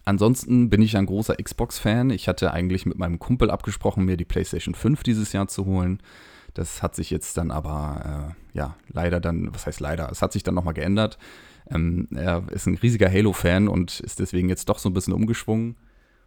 Ansonsten 0.05 0.69
bin 0.69 0.81
ich 0.81 0.95
ein 0.95 1.05
großer 1.05 1.35
Xbox-Fan. 1.35 2.11
Ich 2.11 2.27
hatte 2.27 2.51
eigentlich 2.51 2.85
mit 2.85 2.97
meinem 2.97 3.19
Kumpel 3.19 3.51
abgesprochen, 3.51 4.05
mir 4.05 4.17
die 4.17 4.25
PlayStation 4.25 4.75
5 4.75 5.03
dieses 5.03 5.33
Jahr 5.33 5.47
zu 5.47 5.65
holen. 5.65 6.01
Das 6.53 6.81
hat 6.81 6.95
sich 6.95 7.09
jetzt 7.09 7.37
dann 7.37 7.51
aber, 7.51 8.33
äh, 8.53 8.57
ja, 8.57 8.75
leider 8.87 9.19
dann, 9.19 9.53
was 9.53 9.67
heißt 9.67 9.79
leider, 9.79 10.09
es 10.11 10.21
hat 10.21 10.33
sich 10.33 10.43
dann 10.43 10.55
nochmal 10.55 10.73
geändert. 10.73 11.17
Ähm, 11.69 12.07
er 12.15 12.43
ist 12.51 12.67
ein 12.67 12.75
riesiger 12.75 13.11
Halo-Fan 13.11 13.67
und 13.67 13.99
ist 13.99 14.19
deswegen 14.19 14.49
jetzt 14.49 14.69
doch 14.69 14.79
so 14.79 14.89
ein 14.89 14.93
bisschen 14.93 15.13
umgeschwungen. 15.13 15.75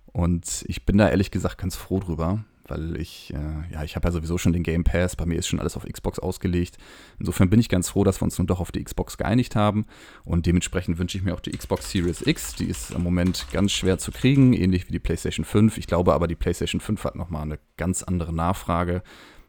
Und 0.07 0.65
ich 0.67 0.85
bin 0.85 0.99
da 0.99 1.09
ehrlich 1.09 1.31
gesagt 1.31 1.59
ganz 1.59 1.77
froh 1.77 2.01
drüber 2.01 2.45
weil 2.71 2.97
ich, 2.97 3.33
äh, 3.35 3.73
ja, 3.73 3.85
ich 3.85 3.97
habe 3.97 4.09
ja 4.09 4.13
sowieso 4.13 4.39
schon 4.39 4.53
den 4.53 4.63
Game 4.63 4.85
Pass, 4.85 5.17
bei 5.17 5.27
mir 5.27 5.37
ist 5.37 5.49
schon 5.49 5.61
alles 5.61 5.77
auf 5.77 5.85
Xbox 5.85 6.19
ausgelegt. 6.19 6.79
Insofern 7.19 7.51
bin 7.51 7.61
ich 7.61 7.69
ganz 7.69 7.89
froh, 7.89 8.05
dass 8.05 8.21
wir 8.21 8.25
uns 8.25 8.39
nun 8.39 8.47
doch 8.47 8.61
auf 8.61 8.73
die 8.73 8.83
Xbox 8.83 9.19
geeinigt 9.19 9.57
haben 9.57 9.87
und 10.25 10.47
dementsprechend 10.47 10.99
wünsche 10.99 11.19
ich 11.19 11.25
mir 11.25 11.35
auch 11.35 11.41
die 11.41 11.51
Xbox 11.51 11.91
Series 11.91 12.27
X, 12.27 12.55
die 12.55 12.67
ist 12.67 12.93
im 12.93 13.03
Moment 13.03 13.47
ganz 13.53 13.73
schwer 13.73 13.99
zu 13.99 14.13
kriegen, 14.13 14.53
ähnlich 14.53 14.89
wie 14.89 14.93
die 14.93 14.99
PlayStation 14.99 15.45
5. 15.45 15.79
Ich 15.79 15.87
glaube 15.87 16.15
aber, 16.15 16.29
die 16.29 16.37
PlayStation 16.37 16.81
5 16.81 17.05
hat 17.05 17.17
nochmal 17.17 17.43
eine 17.43 17.59
ganz 17.77 18.03
andere 18.03 18.33
Nachfrage, 18.33 19.03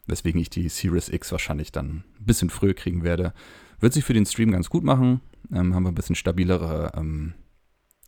weswegen 0.07 0.41
ich 0.41 0.49
die 0.49 0.67
Series 0.69 1.09
X 1.09 1.31
wahrscheinlich 1.31 1.71
dann 1.71 2.03
ein 2.19 2.25
bisschen 2.25 2.49
früher 2.49 2.73
kriegen 2.73 3.03
werde. 3.03 3.33
Wird 3.79 3.93
sich 3.93 4.03
für 4.03 4.13
den 4.13 4.25
Stream 4.25 4.51
ganz 4.51 4.69
gut 4.69 4.83
machen, 4.83 5.21
ähm, 5.51 5.73
haben 5.75 5.83
wir 5.83 5.91
ein 5.91 5.95
bisschen 5.95 6.15
stabilere, 6.15 6.91
ähm, 6.95 7.33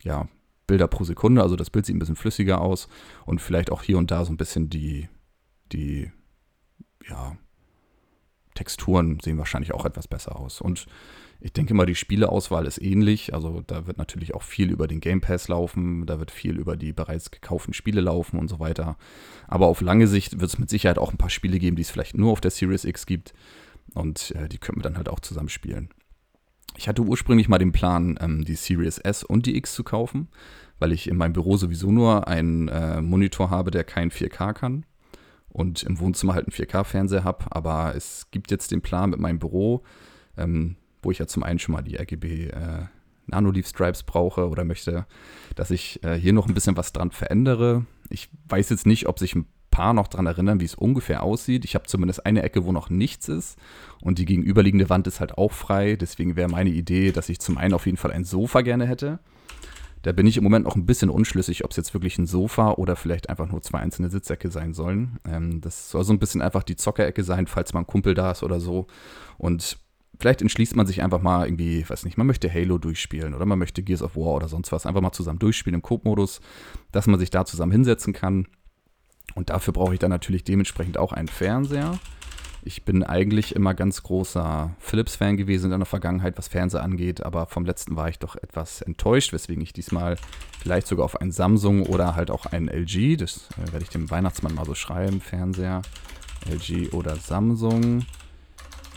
ja, 0.04 0.28
Bilder 0.74 0.88
pro 0.88 1.04
Sekunde, 1.04 1.44
also 1.44 1.56
das 1.56 1.70
Bild 1.70 1.86
sieht 1.86 1.96
ein 1.96 2.00
bisschen 2.00 2.16
flüssiger 2.16 2.60
aus 2.60 2.88
und 3.28 3.42
vielleicht 3.42 3.72
auch 3.72 3.84
hier 3.84 4.00
und 4.00 4.10
da 4.10 4.26
so 4.26 4.34
ein 4.34 4.38
bisschen 4.38 4.72
die, 4.72 5.08
die, 5.72 6.12
ja, 7.08 7.38
Texturen 8.56 9.20
sehen 9.20 9.38
wahrscheinlich 9.38 9.72
auch 9.72 9.86
etwas 9.86 10.08
besser 10.08 10.36
aus. 10.36 10.62
Und 10.62 10.88
ich 11.40 11.54
denke 11.54 11.76
mal, 11.76 11.86
die 11.86 11.94
Spieleauswahl 11.94 12.66
ist 12.66 12.82
ähnlich. 12.82 13.36
Also 13.36 13.62
da 13.62 13.86
wird 13.86 14.00
natürlich 14.00 14.34
auch 14.34 14.42
viel 14.42 14.72
über 14.72 14.88
den 14.88 15.00
Game 15.00 15.22
Pass 15.22 15.48
laufen, 15.48 16.08
da 16.08 16.18
wird 16.18 16.32
viel 16.32 16.58
über 16.58 16.76
die 16.76 16.92
bereits 16.92 17.30
gekauften 17.30 17.76
Spiele 17.76 18.02
laufen 18.02 18.40
und 18.40 18.48
so 18.48 18.60
weiter. 18.60 18.98
Aber 19.48 19.68
auf 19.68 19.82
lange 19.82 20.08
Sicht 20.08 20.40
wird 20.40 20.50
es 20.50 20.58
mit 20.58 20.72
Sicherheit 20.72 20.98
auch 20.98 21.12
ein 21.12 21.20
paar 21.20 21.30
Spiele 21.30 21.60
geben, 21.60 21.76
die 21.76 21.84
es 21.84 21.92
vielleicht 21.92 22.18
nur 22.18 22.32
auf 22.32 22.42
der 22.42 22.50
Series 22.50 22.84
X 22.84 23.06
gibt. 23.06 23.36
Und 23.94 24.32
äh, 24.32 24.50
die 24.50 24.58
können 24.58 24.80
wir 24.80 24.84
dann 24.84 24.98
halt 24.98 25.08
auch 25.08 25.20
zusammen 25.20 25.50
spielen. 25.50 25.90
Ich 26.78 26.88
hatte 26.88 27.04
ursprünglich 27.04 27.50
mal 27.50 27.58
den 27.58 27.72
Plan, 27.72 28.18
ähm, 28.22 28.46
die 28.46 28.56
Series 28.56 28.98
S 28.98 29.24
und 29.24 29.46
die 29.46 29.58
X 29.58 29.74
zu 29.74 29.84
kaufen, 29.84 30.28
weil 30.80 30.92
ich 30.92 31.08
in 31.08 31.18
meinem 31.18 31.34
Büro 31.34 31.58
sowieso 31.58 31.92
nur 31.92 32.28
einen 32.28 32.68
äh, 32.68 33.02
Monitor 33.02 33.50
habe, 33.50 33.72
der 33.72 33.84
kein 33.84 34.10
4K 34.12 34.54
kann 34.54 34.86
und 35.50 35.84
im 35.84 36.00
Wohnzimmer 36.00 36.34
halt 36.34 36.48
einen 36.48 36.68
4K-Fernseher 36.68 37.24
habe. 37.24 37.46
Aber 37.52 37.96
es 37.96 38.28
gibt 38.32 38.52
jetzt 38.52 38.72
den 38.72 38.82
Plan 38.82 39.12
mit 39.12 39.20
meinem 39.20 39.40
Büro, 39.40 39.84
ähm, 40.38 40.76
wo 41.02 41.12
ich 41.12 41.20
ja 41.20 41.28
zum 41.28 41.44
einen 41.44 41.60
schon 41.60 41.74
mal 41.74 41.84
die 41.84 41.96
RGB 41.96 42.48
äh, 42.48 42.86
Nanoleaf 43.28 43.68
Stripes 43.68 44.04
brauche 44.04 44.50
oder 44.50 44.66
möchte, 44.66 45.06
dass 45.56 45.72
ich 45.72 46.04
äh, 46.04 46.16
hier 46.16 46.34
noch 46.34 46.48
ein 46.48 46.54
bisschen 46.54 46.76
was 46.76 46.92
dran 46.92 47.12
verändere. 47.12 47.86
Ich 48.10 48.30
weiß 48.50 48.70
jetzt 48.70 48.86
nicht, 48.86 49.08
ob 49.08 49.20
sich 49.20 49.36
ein 49.36 49.46
paar 49.74 49.94
noch 49.94 50.08
dran 50.08 50.28
erinnern, 50.28 50.60
wie 50.60 50.66
es 50.66 50.76
ungefähr 50.76 51.24
aussieht. 51.24 51.66
Ich 51.66 51.74
habe 51.74 51.88
zumindest 51.88 52.28
eine 52.28 52.44
Ecke, 52.44 52.64
wo 52.64 52.72
noch 52.72 52.92
nichts 52.92 53.28
ist. 53.28 53.58
Und 54.02 54.20
die 54.20 54.26
gegenüberliegende 54.26 54.90
Wand 54.90 55.08
ist 55.08 55.20
halt 55.20 55.36
auch 55.38 55.52
frei. 55.52 55.96
Deswegen 55.96 56.36
wäre 56.36 56.48
meine 56.48 56.70
Idee, 56.70 57.12
dass 57.12 57.28
ich 57.28 57.40
zum 57.40 57.58
einen 57.58 57.74
auf 57.74 57.88
jeden 57.88 57.98
Fall 57.98 58.12
ein 58.12 58.24
Sofa 58.24 58.62
gerne 58.62 58.86
hätte. 58.86 59.20
Da 60.04 60.12
bin 60.12 60.28
ich 60.28 60.38
im 60.38 60.44
Moment 60.44 60.68
auch 60.68 60.76
ein 60.76 60.86
bisschen 60.86 61.10
unschlüssig, 61.10 61.66
ob 61.66 61.72
es 61.72 61.78
jetzt 61.78 61.94
wirklich 61.96 62.20
ein 62.20 62.28
Sofa 62.28 62.74
oder 62.74 62.96
vielleicht 62.96 63.30
einfach 63.30 63.48
nur 63.48 63.64
zwei 63.64 63.80
einzelne 63.80 64.10
Sitzecke 64.10 64.52
sein 64.52 64.76
sollen. 64.76 65.18
Ähm, 65.28 65.60
das 65.60 65.90
soll 65.90 66.04
so 66.04 66.14
ein 66.14 66.20
bisschen 66.20 66.44
einfach 66.44 66.62
die 66.62 66.76
Zockerecke 66.76 67.24
sein, 67.24 67.48
falls 67.48 67.74
mal 67.74 67.80
ein 67.80 67.88
Kumpel 67.88 68.14
da 68.14 68.32
ist 68.32 68.44
oder 68.44 68.60
so. 68.60 68.86
Und 69.40 69.80
vielleicht 70.20 70.42
entschließt 70.42 70.76
man 70.76 70.86
sich 70.86 71.02
einfach 71.02 71.22
mal 71.22 71.48
irgendwie, 71.48 71.90
weiß 71.90 72.06
nicht, 72.06 72.18
man 72.18 72.28
möchte 72.28 72.54
Halo 72.54 72.78
durchspielen 72.78 73.34
oder 73.34 73.46
man 73.48 73.58
möchte 73.58 73.82
Gears 73.82 74.04
of 74.04 74.16
War 74.16 74.36
oder 74.36 74.50
sonst 74.50 74.72
was 74.72 74.86
einfach 74.86 75.02
mal 75.02 75.14
zusammen 75.14 75.40
durchspielen 75.40 75.76
im 75.76 75.82
Coop-Modus, 75.82 76.42
dass 76.92 77.08
man 77.08 77.20
sich 77.20 77.32
da 77.32 77.46
zusammen 77.46 77.72
hinsetzen 77.72 78.14
kann. 78.14 78.48
Und 79.36 79.50
dafür 79.50 79.74
brauche 79.74 79.94
ich 79.94 80.00
dann 80.00 80.12
natürlich 80.12 80.44
dementsprechend 80.44 80.98
auch 80.98 81.14
einen 81.14 81.28
Fernseher. 81.28 82.00
Ich 82.66 82.86
bin 82.86 83.04
eigentlich 83.04 83.56
immer 83.56 83.74
ganz 83.74 84.04
großer 84.04 84.74
Philips-Fan 84.80 85.36
gewesen 85.36 85.74
in 85.74 85.80
der 85.80 85.86
Vergangenheit, 85.86 86.38
was 86.38 86.48
Fernseher 86.48 86.82
angeht, 86.82 87.22
aber 87.22 87.46
vom 87.48 87.66
letzten 87.66 87.98
war 87.98 88.08
ich 88.08 88.20
doch 88.20 88.38
etwas 88.38 88.82
enttäuscht, 88.82 89.34
weswegen 89.34 89.62
ich 89.62 89.74
diesmal 89.74 90.16
vielleicht 90.62 90.88
sogar 90.88 91.04
auf 91.04 91.20
einen 91.20 91.34
Samsung 91.34 91.86
oder 91.86 92.16
halt 92.16 92.32
auch 92.32 92.46
einen 92.46 92.70
LG, 92.70 93.18
das 93.18 93.50
äh, 93.58 93.74
werde 93.74 93.84
ich 93.84 93.90
dem 93.90 94.10
Weihnachtsmann 94.10 94.56
mal 94.56 94.66
so 94.66 94.76
schreiben, 94.76 95.20
Fernseher, 95.20 95.82
LG 96.50 96.94
oder 96.94 97.18
Samsung. 97.18 98.06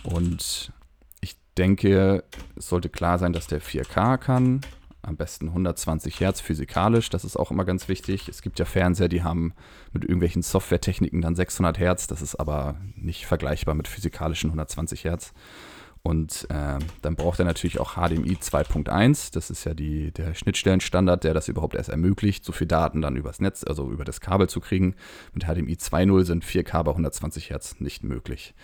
Und 0.04 0.72
ich 1.20 1.36
denke, 1.58 2.22
es 2.54 2.68
sollte 2.68 2.88
klar 2.88 3.18
sein, 3.18 3.32
dass 3.32 3.48
der 3.48 3.60
4K 3.60 4.18
kann. 4.18 4.60
Am 5.06 5.16
besten 5.16 5.48
120 5.48 6.18
Hertz 6.18 6.40
physikalisch, 6.40 7.10
das 7.10 7.24
ist 7.24 7.36
auch 7.36 7.52
immer 7.52 7.64
ganz 7.64 7.88
wichtig. 7.88 8.28
Es 8.28 8.42
gibt 8.42 8.58
ja 8.58 8.64
Fernseher, 8.64 9.08
die 9.08 9.22
haben 9.22 9.54
mit 9.92 10.02
irgendwelchen 10.02 10.42
Softwaretechniken 10.42 11.22
dann 11.22 11.36
600 11.36 11.78
Hertz, 11.78 12.08
das 12.08 12.22
ist 12.22 12.34
aber 12.34 12.74
nicht 12.96 13.24
vergleichbar 13.24 13.76
mit 13.76 13.86
physikalischen 13.86 14.50
120 14.50 15.04
Hertz. 15.04 15.32
Und 16.02 16.46
äh, 16.50 16.78
dann 17.02 17.16
braucht 17.16 17.38
er 17.40 17.44
natürlich 17.44 17.80
auch 17.80 17.94
HDMI 17.94 18.36
2.1. 18.40 19.32
Das 19.32 19.50
ist 19.50 19.64
ja 19.64 19.74
die, 19.74 20.12
der 20.12 20.34
Schnittstellenstandard, 20.34 21.24
der 21.24 21.34
das 21.34 21.48
überhaupt 21.48 21.74
erst 21.74 21.88
ermöglicht, 21.88 22.44
so 22.44 22.52
viel 22.52 22.66
Daten 22.66 23.00
dann 23.00 23.16
übers 23.16 23.40
Netz, 23.40 23.64
also 23.64 23.90
über 23.90 24.04
das 24.04 24.20
Kabel 24.20 24.48
zu 24.48 24.60
kriegen. 24.60 24.94
Mit 25.34 25.44
HDMI 25.44 25.74
2.0 25.74 26.24
sind 26.24 26.44
4K 26.44 26.82
bei 26.84 26.90
120 26.92 27.50
Hertz 27.50 27.80
nicht 27.80 28.04
möglich. 28.04 28.54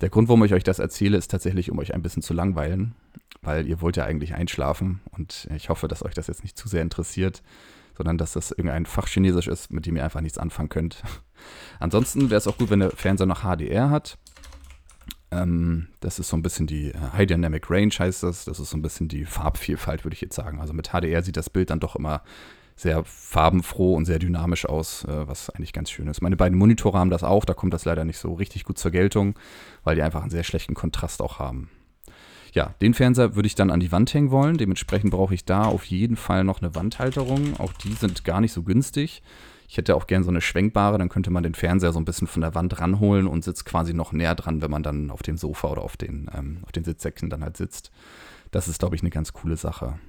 Der 0.00 0.08
Grund, 0.08 0.28
warum 0.28 0.44
ich 0.44 0.54
euch 0.54 0.64
das 0.64 0.78
erzähle, 0.78 1.18
ist 1.18 1.30
tatsächlich, 1.30 1.70
um 1.70 1.78
euch 1.78 1.94
ein 1.94 2.02
bisschen 2.02 2.22
zu 2.22 2.32
langweilen, 2.32 2.94
weil 3.42 3.66
ihr 3.66 3.80
wollt 3.80 3.96
ja 3.96 4.04
eigentlich 4.04 4.34
einschlafen 4.34 5.00
und 5.12 5.48
ich 5.54 5.68
hoffe, 5.68 5.88
dass 5.88 6.04
euch 6.04 6.14
das 6.14 6.26
jetzt 6.26 6.42
nicht 6.42 6.56
zu 6.56 6.68
sehr 6.68 6.82
interessiert, 6.82 7.42
sondern 7.96 8.16
dass 8.16 8.32
das 8.32 8.50
irgendein 8.50 8.86
Fachchinesisch 8.86 9.46
ist, 9.46 9.72
mit 9.72 9.84
dem 9.84 9.96
ihr 9.96 10.04
einfach 10.04 10.22
nichts 10.22 10.38
anfangen 10.38 10.70
könnt. 10.70 11.02
Ansonsten 11.80 12.30
wäre 12.30 12.38
es 12.38 12.46
auch 12.46 12.56
gut, 12.56 12.70
wenn 12.70 12.80
der 12.80 12.92
Fernseher 12.92 13.26
noch 13.26 13.42
HDR 13.42 13.90
hat. 13.90 14.16
Ähm, 15.30 15.88
das 16.00 16.18
ist 16.18 16.28
so 16.28 16.36
ein 16.36 16.42
bisschen 16.42 16.66
die 16.66 16.92
äh, 16.92 16.98
High 17.12 17.26
Dynamic 17.26 17.70
Range 17.70 17.92
heißt 17.96 18.22
das. 18.22 18.46
Das 18.46 18.58
ist 18.58 18.70
so 18.70 18.76
ein 18.76 18.82
bisschen 18.82 19.08
die 19.08 19.24
Farbvielfalt, 19.24 20.04
würde 20.04 20.14
ich 20.14 20.20
jetzt 20.20 20.34
sagen. 20.34 20.60
Also 20.60 20.72
mit 20.72 20.88
HDR 20.88 21.22
sieht 21.22 21.36
das 21.36 21.50
Bild 21.50 21.70
dann 21.70 21.80
doch 21.80 21.94
immer 21.94 22.22
sehr 22.80 23.04
farbenfroh 23.04 23.94
und 23.94 24.06
sehr 24.06 24.18
dynamisch 24.18 24.66
aus, 24.66 25.04
äh, 25.04 25.28
was 25.28 25.50
eigentlich 25.50 25.72
ganz 25.72 25.90
schön 25.90 26.08
ist. 26.08 26.22
Meine 26.22 26.36
beiden 26.36 26.58
Monitore 26.58 26.98
haben 26.98 27.10
das 27.10 27.22
auch, 27.22 27.44
da 27.44 27.52
kommt 27.52 27.74
das 27.74 27.84
leider 27.84 28.04
nicht 28.04 28.18
so 28.18 28.32
richtig 28.32 28.64
gut 28.64 28.78
zur 28.78 28.90
Geltung, 28.90 29.34
weil 29.84 29.96
die 29.96 30.02
einfach 30.02 30.22
einen 30.22 30.30
sehr 30.30 30.44
schlechten 30.44 30.74
Kontrast 30.74 31.20
auch 31.20 31.38
haben. 31.38 31.68
Ja, 32.52 32.74
den 32.80 32.94
Fernseher 32.94 33.36
würde 33.36 33.46
ich 33.46 33.54
dann 33.54 33.70
an 33.70 33.80
die 33.80 33.92
Wand 33.92 34.12
hängen 34.12 34.30
wollen. 34.30 34.56
Dementsprechend 34.56 35.12
brauche 35.12 35.34
ich 35.34 35.44
da 35.44 35.64
auf 35.64 35.84
jeden 35.84 36.16
Fall 36.16 36.42
noch 36.42 36.60
eine 36.60 36.74
Wandhalterung. 36.74 37.60
Auch 37.60 37.72
die 37.72 37.92
sind 37.92 38.24
gar 38.24 38.40
nicht 38.40 38.52
so 38.52 38.62
günstig. 38.62 39.22
Ich 39.68 39.76
hätte 39.76 39.94
auch 39.94 40.08
gern 40.08 40.24
so 40.24 40.30
eine 40.30 40.40
schwenkbare, 40.40 40.98
dann 40.98 41.08
könnte 41.08 41.30
man 41.30 41.44
den 41.44 41.54
Fernseher 41.54 41.92
so 41.92 42.00
ein 42.00 42.04
bisschen 42.04 42.26
von 42.26 42.40
der 42.40 42.56
Wand 42.56 42.80
ranholen 42.80 43.28
und 43.28 43.44
sitzt 43.44 43.66
quasi 43.66 43.94
noch 43.94 44.12
näher 44.12 44.34
dran, 44.34 44.62
wenn 44.62 44.70
man 44.70 44.82
dann 44.82 45.12
auf 45.12 45.22
dem 45.22 45.36
Sofa 45.36 45.68
oder 45.68 45.82
auf 45.82 45.96
den, 45.96 46.28
ähm, 46.36 46.58
auf 46.64 46.72
den 46.72 46.82
Sitzsäcken 46.82 47.30
dann 47.30 47.44
halt 47.44 47.56
sitzt. 47.56 47.92
Das 48.50 48.66
ist, 48.66 48.80
glaube 48.80 48.96
ich, 48.96 49.02
eine 49.02 49.10
ganz 49.10 49.32
coole 49.32 49.56
Sache. 49.56 50.00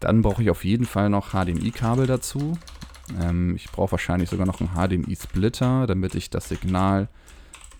Dann 0.00 0.22
brauche 0.22 0.42
ich 0.42 0.50
auf 0.50 0.64
jeden 0.64 0.84
Fall 0.84 1.10
noch 1.10 1.30
HDMI-Kabel 1.30 2.06
dazu. 2.06 2.58
Ähm, 3.20 3.56
ich 3.56 3.70
brauche 3.70 3.92
wahrscheinlich 3.92 4.30
sogar 4.30 4.46
noch 4.46 4.60
einen 4.60 4.70
HDMI-Splitter, 4.74 5.86
damit 5.86 6.14
ich 6.14 6.30
das 6.30 6.48
Signal 6.48 7.08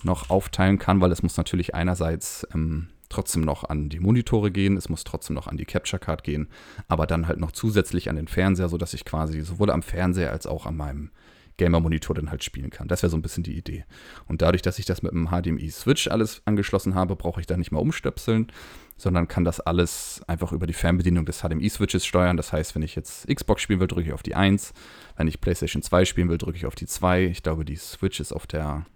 noch 0.03 0.31
aufteilen 0.31 0.79
kann, 0.79 1.01
weil 1.01 1.13
es 1.13 1.23
muss 1.23 1.37
natürlich 1.37 1.75
einerseits 1.75 2.47
ähm, 2.55 2.89
trotzdem 3.09 3.43
noch 3.43 3.65
an 3.65 3.89
die 3.89 4.01
Monitore 4.01 4.51
gehen, 4.51 4.77
es 4.77 4.89
muss 4.89 5.05
trotzdem 5.05 5.35
noch 5.35 5.47
an 5.47 5.57
die 5.57 5.65
Capture 5.65 6.01
Card 6.01 6.23
gehen, 6.23 6.49
aber 6.89 7.07
dann 7.07 7.27
halt 7.27 7.39
noch 7.39 7.53
zusätzlich 7.53 8.09
an 8.09 8.17
den 8.17 8.29
Fernseher, 8.29 8.69
sodass 8.69 8.95
ich 8.95 9.05
quasi 9.05 9.41
sowohl 9.43 9.71
am 9.71 9.83
Fernseher 9.83 10.33
als 10.33 10.47
auch 10.47 10.67
an 10.67 10.77
meinem 10.77 11.11
Gamer-Monitor 11.57 12.15
dann 12.15 12.31
halt 12.31 12.45
spielen 12.45 12.71
kann. 12.71 12.89
Das 12.89 13.03
wäre 13.03 13.11
so 13.11 13.17
ein 13.17 13.23
bisschen 13.23 13.43
die 13.43 13.57
Idee. 13.57 13.85
Und 14.27 14.43
dadurch, 14.43 14.63
dass 14.63 14.79
ich 14.79 14.85
das 14.85 15.03
mit 15.03 15.13
einem 15.13 15.29
HDMI-Switch 15.29 16.09
alles 16.09 16.43
angeschlossen 16.45 16.95
habe, 16.95 17.17
brauche 17.17 17.41
ich 17.41 17.47
da 17.47 17.57
nicht 17.57 17.73
mal 17.73 17.79
umstöpseln, 17.79 18.53
sondern 18.97 19.29
kann 19.29 19.45
das 19.45 19.61
alles 19.61 20.23
einfach 20.27 20.53
über 20.53 20.67
die 20.67 20.73
Fernbedienung 20.73 21.27
des 21.27 21.41
HDMI-Switches 21.41 22.05
steuern. 22.05 22.37
Das 22.37 22.53
heißt, 22.53 22.75
wenn 22.75 22.83
ich 22.83 22.95
jetzt 22.95 23.27
Xbox 23.29 23.63
spielen 23.63 23.81
will, 23.81 23.89
drücke 23.89 24.09
ich 24.09 24.13
auf 24.13 24.23
die 24.23 24.35
1. 24.35 24.73
Wenn 25.17 25.29
ich 25.29 25.41
PlayStation 25.41 25.83
2 25.83 26.05
spielen 26.05 26.29
will, 26.29 26.39
drücke 26.39 26.59
ich 26.59 26.67
auf 26.67 26.75
die 26.75 26.87
2. 26.87 27.25
Ich 27.25 27.43
glaube, 27.43 27.65
die 27.65 27.77
Switch 27.77 28.21
ist 28.21 28.33
auf 28.33 28.47
der, 28.47 28.87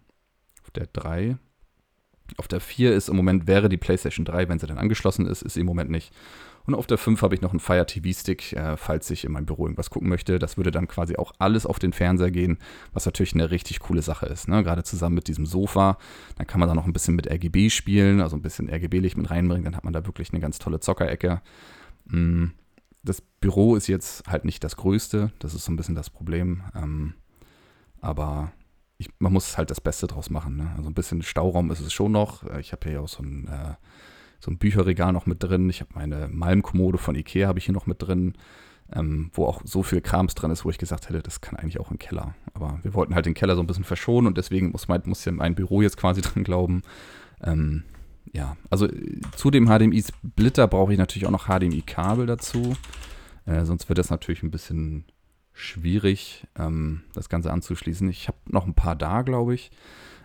auf 0.63 0.71
der 0.71 0.87
3. 0.87 1.39
Auf 2.37 2.49
der 2.49 2.61
4 2.61 2.95
ist 2.95 3.09
im 3.09 3.17
Moment, 3.17 3.47
wäre 3.47 3.69
die 3.69 3.77
PlayStation 3.77 4.25
3, 4.25 4.49
wenn 4.49 4.59
sie 4.59 4.67
dann 4.67 4.79
angeschlossen 4.79 5.27
ist, 5.27 5.43
ist 5.43 5.55
sie 5.55 5.61
im 5.61 5.67
Moment 5.67 5.91
nicht. 5.91 6.13
Und 6.67 6.75
auf 6.75 6.87
der 6.87 6.99
5 6.99 7.23
habe 7.23 7.35
ich 7.35 7.41
noch 7.41 7.51
einen 7.51 7.61
Fire 7.61 7.87
TV-Stick, 7.87 8.53
äh, 8.53 8.77
falls 8.77 9.11
ich 9.11 9.25
in 9.25 9.33
meinem 9.33 9.47
Büro 9.47 9.65
irgendwas 9.65 9.91
gucken 9.91 10.09
möchte. 10.09 10.39
Das 10.39 10.57
würde 10.57 10.71
dann 10.71 10.89
quasi 10.89 11.17
auch 11.17 11.33
alles 11.39 11.67
auf 11.67 11.79
den 11.79 11.93
Fernseher 11.93 12.31
gehen, 12.31 12.59
was 12.93 13.07
natürlich 13.07 13.35
eine 13.35 13.51
richtig 13.51 13.81
coole 13.81 14.03
Sache 14.03 14.27
ist. 14.27 14.47
Ne? 14.47 14.63
Gerade 14.63 14.85
zusammen 14.85 15.15
mit 15.15 15.29
diesem 15.29 15.47
Sofa. 15.47 15.99
Dann 16.37 16.47
kann 16.47 16.61
man 16.61 16.69
da 16.69 16.75
noch 16.75 16.87
ein 16.87 16.93
bisschen 16.93 17.17
mit 17.17 17.27
RGB 17.31 17.71
spielen, 17.71 18.21
also 18.21 18.37
ein 18.37 18.43
bisschen 18.43 18.69
RGB-Licht 18.69 19.17
mit 19.17 19.31
reinbringen. 19.31 19.65
Dann 19.65 19.77
hat 19.77 19.85
man 19.85 19.93
da 19.93 20.07
wirklich 20.07 20.33
eine 20.33 20.41
ganz 20.41 20.59
tolle 20.59 20.81
Zockerecke. 20.81 21.41
Mm, 22.07 22.47
das 23.03 23.21
Büro 23.21 23.75
ist 23.75 23.87
jetzt 23.87 24.29
halt 24.29 24.45
nicht 24.45 24.63
das 24.63 24.77
Größte. 24.77 25.33
Das 25.39 25.55
ist 25.55 25.65
so 25.65 25.73
ein 25.73 25.77
bisschen 25.77 25.95
das 25.95 26.11
Problem. 26.11 26.63
Ähm, 26.75 27.15
aber 28.01 28.53
ich, 29.01 29.09
man 29.19 29.33
muss 29.33 29.57
halt 29.57 29.71
das 29.71 29.81
Beste 29.81 30.07
draus 30.07 30.31
machen. 30.31 30.57
Ne? 30.57 30.71
Also 30.77 30.91
ein 30.91 30.95
bisschen 30.95 31.23
Stauraum 31.23 31.71
ist 31.71 31.81
es 31.81 31.93
schon 31.93 32.13
noch. 32.13 32.45
Ich 32.59 32.73
habe 32.73 32.89
hier 32.89 33.01
auch 33.01 33.09
so 33.09 33.23
ein 33.23 33.49
äh, 33.49 33.75
so 34.41 34.51
ein 34.51 34.59
Bücherregal 34.59 35.13
noch 35.13 35.27
mit 35.27 35.43
drin. 35.43 35.69
Ich 35.71 35.81
habe 35.81 35.91
meine 35.95 36.29
Malmkommode 36.29 36.99
von 36.99 37.15
Ikea 37.15 37.47
habe 37.47 37.59
ich 37.59 37.67
hier 37.67 37.75
noch 37.75 37.87
mit 37.87 38.03
drin, 38.03 38.35
ähm, 38.93 39.31
wo 39.35 39.45
auch 39.45 39.61
so 39.65 39.83
viel 39.83 40.01
Krams 40.01 40.35
drin 40.35 40.51
ist, 40.51 40.65
wo 40.65 40.71
ich 40.71 40.79
gesagt 40.79 41.09
hätte, 41.09 41.23
das 41.23 41.41
kann 41.41 41.57
eigentlich 41.57 41.79
auch 41.79 41.91
im 41.91 41.99
Keller. 41.99 42.35
Aber 42.55 42.81
wir 42.83 42.95
wollten 42.95 43.15
halt 43.15 43.27
den 43.27 43.35
Keller 43.35 43.55
so 43.55 43.63
ein 43.63 43.67
bisschen 43.67 43.85
verschonen 43.85 44.27
und 44.27 44.39
deswegen 44.39 44.71
muss, 44.71 44.89
mein, 44.89 45.03
muss 45.05 45.25
ja 45.25 45.33
mein 45.33 45.55
Büro 45.55 45.83
jetzt 45.83 45.97
quasi 45.99 46.21
dran 46.23 46.45
glauben. 46.45 46.83
Ähm, 47.43 47.85
ja, 48.33 48.57
also 48.71 48.87
äh, 48.87 49.21
zu 49.37 49.51
dem 49.51 49.67
HDMI-Splitter 49.67 50.67
brauche 50.67 50.93
ich 50.93 50.99
natürlich 50.99 51.27
auch 51.27 51.31
noch 51.31 51.47
HDMI-Kabel 51.47 52.27
dazu. 52.27 52.77
Äh, 53.45 53.65
sonst 53.65 53.89
wird 53.89 53.99
das 53.99 54.11
natürlich 54.11 54.43
ein 54.43 54.51
bisschen 54.51 55.05
schwierig, 55.61 56.47
ähm, 56.59 57.03
das 57.15 57.29
Ganze 57.29 57.53
anzuschließen. 57.53 58.09
Ich 58.09 58.29
habe 58.29 58.39
noch 58.47 58.67
ein 58.67 58.75
paar 58.75 58.97
da, 58.97 59.23
glaube 59.23 59.55
ich. 59.55 59.71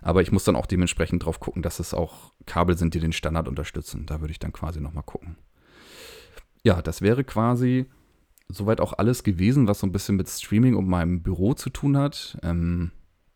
Aber 0.01 0.21
ich 0.21 0.31
muss 0.31 0.43
dann 0.43 0.55
auch 0.55 0.67
dementsprechend 0.67 1.25
drauf 1.25 1.39
gucken, 1.39 1.63
dass 1.63 1.79
es 1.79 1.93
auch 1.93 2.33
Kabel 2.45 2.77
sind, 2.77 2.93
die 2.93 2.99
den 2.99 3.11
Standard 3.11 3.47
unterstützen. 3.47 4.05
Da 4.05 4.21
würde 4.21 4.31
ich 4.31 4.39
dann 4.39 4.53
quasi 4.53 4.79
nochmal 4.79 5.03
gucken. 5.03 5.35
Ja, 6.63 6.81
das 6.81 7.01
wäre 7.01 7.23
quasi 7.23 7.87
soweit 8.49 8.79
auch 8.81 8.93
alles 8.93 9.23
gewesen, 9.23 9.67
was 9.67 9.79
so 9.79 9.87
ein 9.87 9.91
bisschen 9.91 10.15
mit 10.15 10.29
Streaming 10.29 10.75
und 10.75 10.87
meinem 10.87 11.23
Büro 11.23 11.53
zu 11.53 11.69
tun 11.69 11.97
hat. 11.97 12.37
Ähm, 12.43 12.91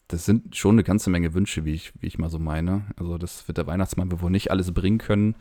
das 0.07 0.25
sind 0.25 0.55
schon 0.55 0.75
eine 0.75 0.83
ganze 0.83 1.09
Menge 1.09 1.33
Wünsche, 1.33 1.65
wie 1.65 1.73
ich, 1.73 1.93
wie 1.99 2.07
ich 2.07 2.17
mal 2.17 2.29
so 2.29 2.39
meine. 2.39 2.85
Also 2.97 3.17
das 3.17 3.47
wird 3.47 3.57
der 3.57 3.67
Weihnachtsmann 3.67 4.21
wohl 4.21 4.31
nicht 4.31 4.51
alles 4.51 4.71
bringen 4.71 4.97
können. 4.97 5.35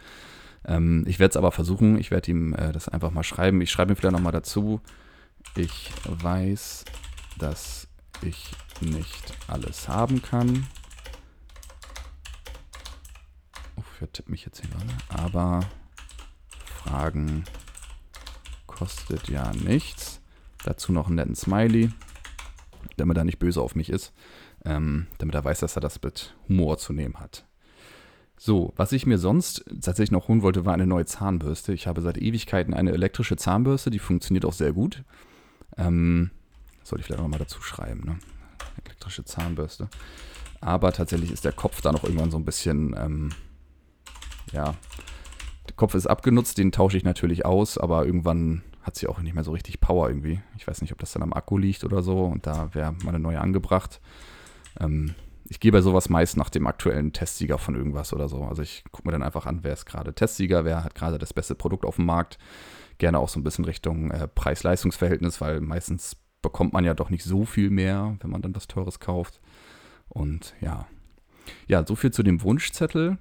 Ähm, 0.64 1.04
ich 1.06 1.18
werde 1.18 1.30
es 1.30 1.36
aber 1.36 1.52
versuchen. 1.52 1.98
Ich 1.98 2.10
werde 2.10 2.30
ihm 2.30 2.54
äh, 2.54 2.72
das 2.72 2.88
einfach 2.88 3.10
mal 3.10 3.22
schreiben. 3.22 3.60
Ich 3.60 3.70
schreibe 3.70 3.92
ihm 3.92 3.96
vielleicht 3.96 4.14
nochmal 4.14 4.32
dazu. 4.32 4.80
Ich 5.56 5.90
weiß, 6.04 6.84
dass 7.38 7.88
ich 8.22 8.50
nicht 8.80 9.34
alles 9.48 9.88
haben 9.88 10.22
kann. 10.22 10.66
vertippe 13.98 14.30
mich 14.30 14.44
jetzt 14.44 14.60
hier 14.60 14.70
gerade. 14.70 14.86
Aber 15.08 15.68
Fragen 16.64 17.44
kostet 18.66 19.28
ja 19.28 19.52
nichts. 19.52 20.20
Dazu 20.64 20.92
noch 20.92 21.06
einen 21.06 21.16
netten 21.16 21.34
Smiley, 21.34 21.90
damit 22.96 23.16
er 23.16 23.24
nicht 23.24 23.38
böse 23.38 23.60
auf 23.60 23.74
mich 23.74 23.90
ist. 23.90 24.12
Ähm, 24.64 25.06
damit 25.18 25.34
er 25.34 25.44
weiß, 25.44 25.60
dass 25.60 25.76
er 25.76 25.80
das 25.80 26.00
mit 26.02 26.36
Humor 26.48 26.78
zu 26.78 26.92
nehmen 26.92 27.18
hat. 27.18 27.44
So, 28.38 28.72
was 28.76 28.92
ich 28.92 29.04
mir 29.04 29.18
sonst 29.18 29.64
tatsächlich 29.68 30.12
noch 30.12 30.28
holen 30.28 30.42
wollte, 30.42 30.64
war 30.64 30.74
eine 30.74 30.86
neue 30.86 31.06
Zahnbürste. 31.06 31.72
Ich 31.72 31.86
habe 31.86 32.00
seit 32.00 32.18
Ewigkeiten 32.18 32.72
eine 32.72 32.92
elektrische 32.92 33.36
Zahnbürste, 33.36 33.90
die 33.90 33.98
funktioniert 33.98 34.44
auch 34.44 34.52
sehr 34.52 34.72
gut. 34.72 35.02
Ähm, 35.76 36.30
sollte 36.84 37.00
ich 37.00 37.06
vielleicht 37.06 37.20
nochmal 37.20 37.40
dazu 37.40 37.60
schreiben, 37.60 38.04
ne? 38.04 38.18
Elektrische 38.84 39.24
Zahnbürste. 39.24 39.88
Aber 40.60 40.92
tatsächlich 40.92 41.32
ist 41.32 41.44
der 41.44 41.52
Kopf 41.52 41.80
da 41.80 41.92
noch 41.92 42.04
irgendwann 42.04 42.30
so 42.30 42.38
ein 42.38 42.44
bisschen 42.44 42.94
ähm, 42.96 43.32
ja, 44.52 44.74
der 45.68 45.76
Kopf 45.76 45.94
ist 45.94 46.06
abgenutzt, 46.06 46.58
den 46.58 46.72
tausche 46.72 46.96
ich 46.96 47.04
natürlich 47.04 47.44
aus, 47.44 47.78
aber 47.78 48.06
irgendwann 48.06 48.62
hat 48.82 48.96
sie 48.96 49.06
auch 49.06 49.20
nicht 49.20 49.34
mehr 49.34 49.44
so 49.44 49.52
richtig 49.52 49.80
Power 49.80 50.08
irgendwie. 50.08 50.40
Ich 50.56 50.66
weiß 50.66 50.80
nicht, 50.80 50.92
ob 50.92 50.98
das 50.98 51.12
dann 51.12 51.22
am 51.22 51.32
Akku 51.32 51.58
liegt 51.58 51.84
oder 51.84 52.02
so 52.02 52.24
und 52.24 52.46
da 52.46 52.74
wäre 52.74 52.92
mal 53.04 53.10
eine 53.10 53.18
neue 53.18 53.40
angebracht. 53.40 54.00
Ähm, 54.80 55.14
ich 55.50 55.60
gehe 55.60 55.72
bei 55.72 55.80
sowas 55.80 56.08
meist 56.08 56.36
nach 56.36 56.50
dem 56.50 56.66
aktuellen 56.66 57.12
Testsieger 57.12 57.58
von 57.58 57.74
irgendwas 57.74 58.12
oder 58.12 58.28
so. 58.28 58.44
Also 58.44 58.62
ich 58.62 58.84
gucke 58.90 59.08
mir 59.08 59.12
dann 59.12 59.22
einfach 59.22 59.46
an, 59.46 59.60
wer 59.62 59.72
ist 59.72 59.86
gerade 59.86 60.14
Testsieger, 60.14 60.64
wer 60.64 60.84
hat 60.84 60.94
gerade 60.94 61.18
das 61.18 61.32
beste 61.32 61.54
Produkt 61.54 61.84
auf 61.84 61.96
dem 61.96 62.06
Markt. 62.06 62.38
Gerne 62.98 63.18
auch 63.18 63.28
so 63.28 63.40
ein 63.40 63.44
bisschen 63.44 63.64
Richtung 63.64 64.10
äh, 64.10 64.28
Preis-Leistungs-Verhältnis, 64.28 65.40
weil 65.40 65.60
meistens 65.60 66.16
bekommt 66.42 66.72
man 66.72 66.84
ja 66.84 66.94
doch 66.94 67.10
nicht 67.10 67.24
so 67.24 67.44
viel 67.44 67.70
mehr, 67.70 68.16
wenn 68.20 68.30
man 68.30 68.42
dann 68.42 68.54
was 68.54 68.66
Teures 68.66 69.00
kauft. 69.00 69.40
Und 70.08 70.54
ja. 70.60 70.86
Ja, 71.66 71.86
so 71.86 71.96
viel 71.96 72.10
zu 72.10 72.22
dem 72.22 72.42
Wunschzettel. 72.42 73.18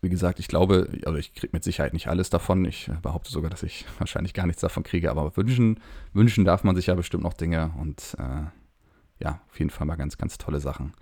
wie 0.00 0.08
gesagt, 0.08 0.38
ich 0.38 0.46
glaube, 0.46 0.88
also 1.04 1.18
ich 1.18 1.34
kriege 1.34 1.50
mit 1.52 1.64
Sicherheit 1.64 1.92
nicht 1.92 2.06
alles 2.06 2.30
davon. 2.30 2.64
Ich 2.64 2.88
behaupte 3.02 3.32
sogar, 3.32 3.50
dass 3.50 3.64
ich 3.64 3.84
wahrscheinlich 3.98 4.34
gar 4.34 4.46
nichts 4.46 4.62
davon 4.62 4.84
kriege, 4.84 5.10
aber 5.10 5.36
wünschen, 5.36 5.80
wünschen 6.12 6.44
darf 6.44 6.62
man 6.62 6.76
sich 6.76 6.86
ja 6.86 6.94
bestimmt 6.94 7.24
noch 7.24 7.34
Dinge 7.34 7.72
und 7.80 8.16
äh, 8.18 8.44
ja, 9.18 9.40
auf 9.48 9.58
jeden 9.58 9.70
Fall 9.70 9.86
mal 9.86 9.96
ganz, 9.96 10.18
ganz 10.18 10.36
tolle 10.38 10.60
Sachen. 10.60 10.92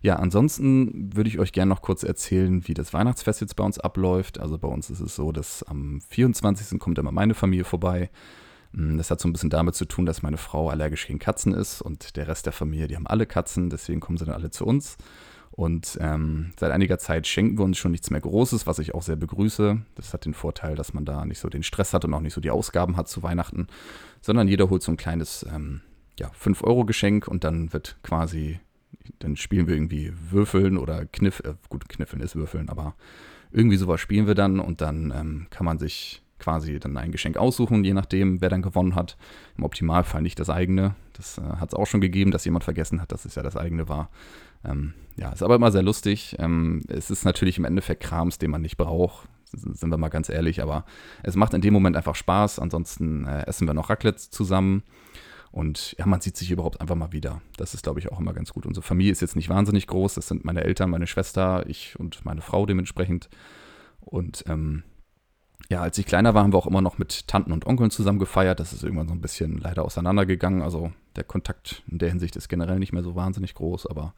Ja, 0.00 0.16
ansonsten 0.16 1.14
würde 1.14 1.28
ich 1.28 1.38
euch 1.38 1.52
gerne 1.52 1.70
noch 1.70 1.82
kurz 1.82 2.04
erzählen, 2.04 2.66
wie 2.68 2.74
das 2.74 2.92
Weihnachtsfest 2.92 3.40
jetzt 3.40 3.56
bei 3.56 3.64
uns 3.64 3.78
abläuft. 3.78 4.38
Also 4.38 4.58
bei 4.58 4.68
uns 4.68 4.88
ist 4.88 5.00
es 5.00 5.16
so, 5.16 5.32
dass 5.32 5.62
am 5.64 6.00
24. 6.00 6.78
kommt 6.78 6.98
immer 6.98 7.12
meine 7.12 7.34
Familie 7.34 7.64
vorbei. 7.64 8.10
Hm, 8.72 8.98
das 8.98 9.10
hat 9.10 9.20
so 9.20 9.28
ein 9.28 9.32
bisschen 9.32 9.50
damit 9.50 9.74
zu 9.74 9.84
tun, 9.84 10.06
dass 10.06 10.22
meine 10.22 10.36
Frau 10.36 10.70
allergisch 10.70 11.06
gegen 11.06 11.18
Katzen 11.18 11.54
ist 11.54 11.82
und 11.82 12.16
der 12.16 12.28
Rest 12.28 12.46
der 12.46 12.52
Familie, 12.52 12.86
die 12.86 12.96
haben 12.96 13.06
alle 13.06 13.26
Katzen, 13.26 13.70
deswegen 13.70 14.00
kommen 14.00 14.18
sie 14.18 14.26
dann 14.26 14.34
alle 14.34 14.50
zu 14.50 14.64
uns. 14.64 14.96
Und 15.50 15.96
ähm, 16.02 16.52
seit 16.60 16.70
einiger 16.70 16.98
Zeit 16.98 17.26
schenken 17.26 17.56
wir 17.56 17.64
uns 17.64 17.78
schon 17.78 17.90
nichts 17.90 18.10
mehr 18.10 18.20
Großes, 18.20 18.66
was 18.66 18.78
ich 18.78 18.94
auch 18.94 19.02
sehr 19.02 19.16
begrüße. 19.16 19.80
Das 19.94 20.12
hat 20.12 20.26
den 20.26 20.34
Vorteil, 20.34 20.76
dass 20.76 20.92
man 20.92 21.06
da 21.06 21.24
nicht 21.24 21.38
so 21.38 21.48
den 21.48 21.62
Stress 21.62 21.94
hat 21.94 22.04
und 22.04 22.12
auch 22.12 22.20
nicht 22.20 22.34
so 22.34 22.42
die 22.42 22.50
Ausgaben 22.50 22.98
hat 22.98 23.08
zu 23.08 23.22
Weihnachten, 23.22 23.66
sondern 24.20 24.48
jeder 24.48 24.68
holt 24.68 24.82
so 24.82 24.92
ein 24.92 24.98
kleines 24.98 25.46
ähm, 25.50 25.80
ja, 26.18 26.30
5-Euro-Geschenk 26.40 27.28
und 27.28 27.44
dann 27.44 27.72
wird 27.72 27.96
quasi, 28.02 28.60
dann 29.18 29.36
spielen 29.36 29.66
wir 29.66 29.74
irgendwie 29.74 30.12
Würfeln 30.30 30.78
oder 30.78 31.06
Kniff, 31.06 31.40
äh, 31.40 31.54
gut, 31.68 31.88
Kniffeln 31.88 32.22
ist 32.22 32.36
Würfeln, 32.36 32.68
aber 32.68 32.94
irgendwie 33.52 33.76
sowas 33.76 34.00
spielen 34.00 34.26
wir 34.26 34.34
dann 34.34 34.60
und 34.60 34.80
dann 34.80 35.12
ähm, 35.14 35.46
kann 35.50 35.64
man 35.64 35.78
sich 35.78 36.22
quasi 36.38 36.78
dann 36.78 36.96
ein 36.96 37.12
Geschenk 37.12 37.36
aussuchen, 37.36 37.84
je 37.84 37.94
nachdem, 37.94 38.40
wer 38.40 38.48
dann 38.48 38.62
gewonnen 38.62 38.94
hat. 38.94 39.16
Im 39.56 39.64
Optimalfall 39.64 40.22
nicht 40.22 40.38
das 40.38 40.50
eigene. 40.50 40.94
Das 41.14 41.38
äh, 41.38 41.42
hat 41.42 41.70
es 41.70 41.74
auch 41.74 41.86
schon 41.86 42.00
gegeben, 42.00 42.30
dass 42.30 42.44
jemand 42.44 42.64
vergessen 42.64 43.00
hat, 43.00 43.12
dass 43.12 43.24
es 43.24 43.34
ja 43.34 43.42
das 43.42 43.56
eigene 43.56 43.88
war. 43.88 44.10
Ähm, 44.64 44.94
ja, 45.16 45.32
ist 45.32 45.42
aber 45.42 45.54
immer 45.54 45.72
sehr 45.72 45.82
lustig. 45.82 46.36
Ähm, 46.38 46.82
es 46.88 47.10
ist 47.10 47.24
natürlich 47.24 47.58
im 47.58 47.64
Endeffekt 47.64 48.02
Krams, 48.02 48.38
den 48.38 48.50
man 48.50 48.62
nicht 48.62 48.76
braucht. 48.76 49.28
Sind 49.52 49.90
wir 49.90 49.96
mal 49.96 50.08
ganz 50.08 50.28
ehrlich, 50.28 50.60
aber 50.60 50.84
es 51.22 51.36
macht 51.36 51.54
in 51.54 51.60
dem 51.60 51.72
Moment 51.72 51.96
einfach 51.96 52.14
Spaß. 52.14 52.58
Ansonsten 52.58 53.26
äh, 53.26 53.46
essen 53.46 53.66
wir 53.66 53.74
noch 53.74 53.88
Raclette 53.88 54.30
zusammen. 54.30 54.82
Und 55.56 55.96
ja, 55.98 56.04
man 56.04 56.20
sieht 56.20 56.36
sich 56.36 56.50
überhaupt 56.50 56.82
einfach 56.82 56.96
mal 56.96 57.12
wieder. 57.12 57.40
Das 57.56 57.72
ist, 57.72 57.82
glaube 57.82 57.98
ich, 57.98 58.12
auch 58.12 58.20
immer 58.20 58.34
ganz 58.34 58.52
gut. 58.52 58.66
Unsere 58.66 58.84
Familie 58.84 59.10
ist 59.10 59.22
jetzt 59.22 59.36
nicht 59.36 59.48
wahnsinnig 59.48 59.86
groß. 59.86 60.12
Das 60.12 60.28
sind 60.28 60.44
meine 60.44 60.62
Eltern, 60.62 60.90
meine 60.90 61.06
Schwester, 61.06 61.64
ich 61.66 61.98
und 61.98 62.26
meine 62.26 62.42
Frau 62.42 62.66
dementsprechend. 62.66 63.30
Und 64.00 64.44
ähm, 64.48 64.82
ja, 65.70 65.80
als 65.80 65.96
ich 65.96 66.04
kleiner 66.04 66.34
war, 66.34 66.42
haben 66.42 66.52
wir 66.52 66.58
auch 66.58 66.66
immer 66.66 66.82
noch 66.82 66.98
mit 66.98 67.26
Tanten 67.26 67.52
und 67.52 67.66
Onkeln 67.66 67.90
zusammen 67.90 68.18
gefeiert. 68.18 68.60
Das 68.60 68.74
ist 68.74 68.82
irgendwann 68.82 69.08
so 69.08 69.14
ein 69.14 69.22
bisschen 69.22 69.56
leider 69.56 69.86
auseinandergegangen. 69.86 70.60
Also 70.60 70.92
der 71.16 71.24
Kontakt 71.24 71.82
in 71.90 72.00
der 72.00 72.10
Hinsicht 72.10 72.36
ist 72.36 72.50
generell 72.50 72.78
nicht 72.78 72.92
mehr 72.92 73.02
so 73.02 73.14
wahnsinnig 73.14 73.54
groß, 73.54 73.86
aber 73.86 74.12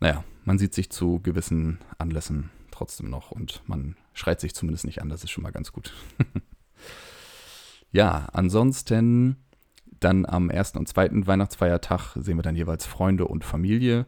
naja, 0.00 0.24
man 0.46 0.56
sieht 0.56 0.72
sich 0.72 0.88
zu 0.88 1.20
gewissen 1.20 1.76
Anlässen 1.98 2.48
trotzdem 2.70 3.10
noch 3.10 3.32
und 3.32 3.62
man 3.66 3.96
schreit 4.14 4.40
sich 4.40 4.54
zumindest 4.54 4.86
nicht 4.86 5.02
an. 5.02 5.10
Das 5.10 5.24
ist 5.24 5.30
schon 5.30 5.42
mal 5.42 5.52
ganz 5.52 5.72
gut. 5.72 5.92
ja, 7.92 8.30
ansonsten 8.32 9.36
dann 10.04 10.26
am 10.26 10.50
ersten 10.50 10.78
und 10.78 10.88
zweiten 10.88 11.26
Weihnachtsfeiertag 11.26 12.16
sehen 12.16 12.36
wir 12.36 12.42
dann 12.42 12.56
jeweils 12.56 12.86
Freunde 12.86 13.26
und 13.26 13.44
Familie 13.44 14.06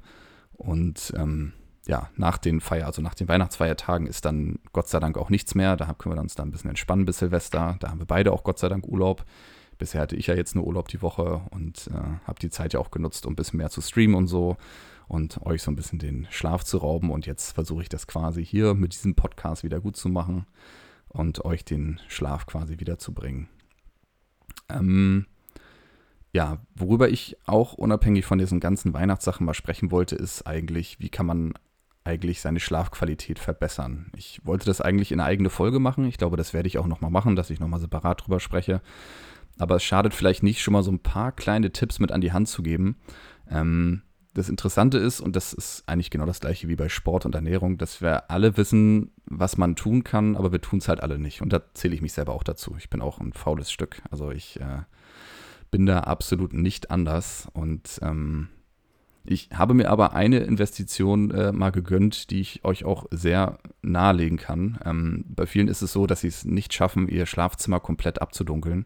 und 0.52 1.12
ähm, 1.16 1.52
ja, 1.86 2.10
nach 2.16 2.38
den 2.38 2.60
Feier, 2.60 2.86
also 2.86 3.00
nach 3.00 3.14
den 3.14 3.28
Weihnachtsfeiertagen 3.28 4.06
ist 4.06 4.24
dann 4.24 4.58
Gott 4.72 4.88
sei 4.88 4.98
Dank 4.98 5.16
auch 5.18 5.30
nichts 5.30 5.54
mehr. 5.54 5.76
Da 5.76 5.94
können 5.94 6.16
wir 6.16 6.20
uns 6.20 6.34
dann 6.34 6.48
ein 6.48 6.50
bisschen 6.50 6.70
entspannen 6.70 7.04
bis 7.04 7.18
Silvester. 7.18 7.76
Da 7.78 7.90
haben 7.90 8.00
wir 8.00 8.06
beide 8.06 8.32
auch 8.32 8.42
Gott 8.42 8.58
sei 8.58 8.68
Dank 8.68 8.86
Urlaub. 8.88 9.24
Bisher 9.78 10.00
hatte 10.00 10.16
ich 10.16 10.26
ja 10.26 10.34
jetzt 10.34 10.54
nur 10.54 10.66
Urlaub 10.66 10.88
die 10.88 11.02
Woche 11.02 11.42
und 11.50 11.88
äh, 11.88 12.26
habe 12.26 12.40
die 12.40 12.50
Zeit 12.50 12.72
ja 12.72 12.80
auch 12.80 12.90
genutzt, 12.90 13.26
um 13.26 13.34
ein 13.34 13.36
bisschen 13.36 13.58
mehr 13.58 13.70
zu 13.70 13.80
streamen 13.80 14.16
und 14.16 14.26
so 14.26 14.56
und 15.06 15.40
euch 15.46 15.62
so 15.62 15.70
ein 15.70 15.76
bisschen 15.76 15.98
den 15.98 16.26
Schlaf 16.30 16.64
zu 16.64 16.78
rauben. 16.78 17.10
Und 17.10 17.26
jetzt 17.26 17.52
versuche 17.52 17.82
ich 17.82 17.88
das 17.88 18.06
quasi 18.06 18.44
hier 18.44 18.74
mit 18.74 18.94
diesem 18.94 19.14
Podcast 19.14 19.62
wieder 19.62 19.80
gut 19.80 19.96
zu 19.96 20.08
machen 20.08 20.46
und 21.08 21.44
euch 21.44 21.64
den 21.64 22.00
Schlaf 22.08 22.46
quasi 22.46 22.80
wiederzubringen. 22.80 23.48
Ähm, 24.68 25.26
ja, 26.36 26.58
worüber 26.74 27.08
ich 27.08 27.38
auch 27.46 27.72
unabhängig 27.72 28.26
von 28.26 28.38
diesen 28.38 28.60
ganzen 28.60 28.92
Weihnachtssachen 28.92 29.46
mal 29.46 29.54
sprechen 29.54 29.90
wollte, 29.90 30.16
ist 30.16 30.46
eigentlich, 30.46 31.00
wie 31.00 31.08
kann 31.08 31.24
man 31.24 31.54
eigentlich 32.04 32.42
seine 32.42 32.60
Schlafqualität 32.60 33.38
verbessern. 33.38 34.12
Ich 34.14 34.42
wollte 34.44 34.66
das 34.66 34.82
eigentlich 34.82 35.12
in 35.12 35.20
eine 35.20 35.26
eigene 35.30 35.48
Folge 35.48 35.78
machen. 35.78 36.04
Ich 36.04 36.18
glaube, 36.18 36.36
das 36.36 36.52
werde 36.52 36.66
ich 36.66 36.76
auch 36.76 36.86
nochmal 36.86 37.10
machen, 37.10 37.36
dass 37.36 37.48
ich 37.48 37.58
nochmal 37.58 37.80
separat 37.80 38.22
drüber 38.22 38.38
spreche. 38.38 38.82
Aber 39.58 39.76
es 39.76 39.82
schadet 39.82 40.12
vielleicht 40.12 40.42
nicht, 40.42 40.60
schon 40.60 40.72
mal 40.72 40.82
so 40.82 40.92
ein 40.92 40.98
paar 40.98 41.32
kleine 41.32 41.72
Tipps 41.72 42.00
mit 42.00 42.12
an 42.12 42.20
die 42.20 42.32
Hand 42.32 42.48
zu 42.48 42.62
geben. 42.62 42.98
Ähm, 43.50 44.02
das 44.34 44.50
Interessante 44.50 44.98
ist, 44.98 45.22
und 45.22 45.36
das 45.36 45.54
ist 45.54 45.84
eigentlich 45.86 46.10
genau 46.10 46.26
das 46.26 46.40
gleiche 46.40 46.68
wie 46.68 46.76
bei 46.76 46.90
Sport 46.90 47.24
und 47.24 47.34
Ernährung, 47.34 47.78
dass 47.78 48.02
wir 48.02 48.30
alle 48.30 48.58
wissen, 48.58 49.10
was 49.24 49.56
man 49.56 49.74
tun 49.74 50.04
kann, 50.04 50.36
aber 50.36 50.52
wir 50.52 50.60
tun 50.60 50.80
es 50.80 50.88
halt 50.88 51.00
alle 51.00 51.18
nicht. 51.18 51.40
Und 51.40 51.50
da 51.54 51.62
zähle 51.72 51.94
ich 51.94 52.02
mich 52.02 52.12
selber 52.12 52.34
auch 52.34 52.42
dazu. 52.42 52.76
Ich 52.76 52.90
bin 52.90 53.00
auch 53.00 53.20
ein 53.20 53.32
faules 53.32 53.72
Stück. 53.72 54.02
Also 54.10 54.30
ich 54.30 54.60
äh, 54.60 54.82
bin 55.70 55.86
da 55.86 56.00
absolut 56.00 56.52
nicht 56.52 56.90
anders. 56.90 57.48
Und 57.52 57.98
ähm, 58.02 58.48
ich 59.24 59.50
habe 59.52 59.74
mir 59.74 59.90
aber 59.90 60.14
eine 60.14 60.38
Investition 60.38 61.30
äh, 61.32 61.52
mal 61.52 61.70
gegönnt, 61.70 62.30
die 62.30 62.40
ich 62.40 62.64
euch 62.64 62.84
auch 62.84 63.06
sehr 63.10 63.58
nahelegen 63.82 64.38
kann. 64.38 64.78
Ähm, 64.84 65.24
bei 65.28 65.46
vielen 65.46 65.68
ist 65.68 65.82
es 65.82 65.92
so, 65.92 66.06
dass 66.06 66.20
sie 66.20 66.28
es 66.28 66.44
nicht 66.44 66.72
schaffen, 66.72 67.08
ihr 67.08 67.26
Schlafzimmer 67.26 67.80
komplett 67.80 68.22
abzudunkeln. 68.22 68.84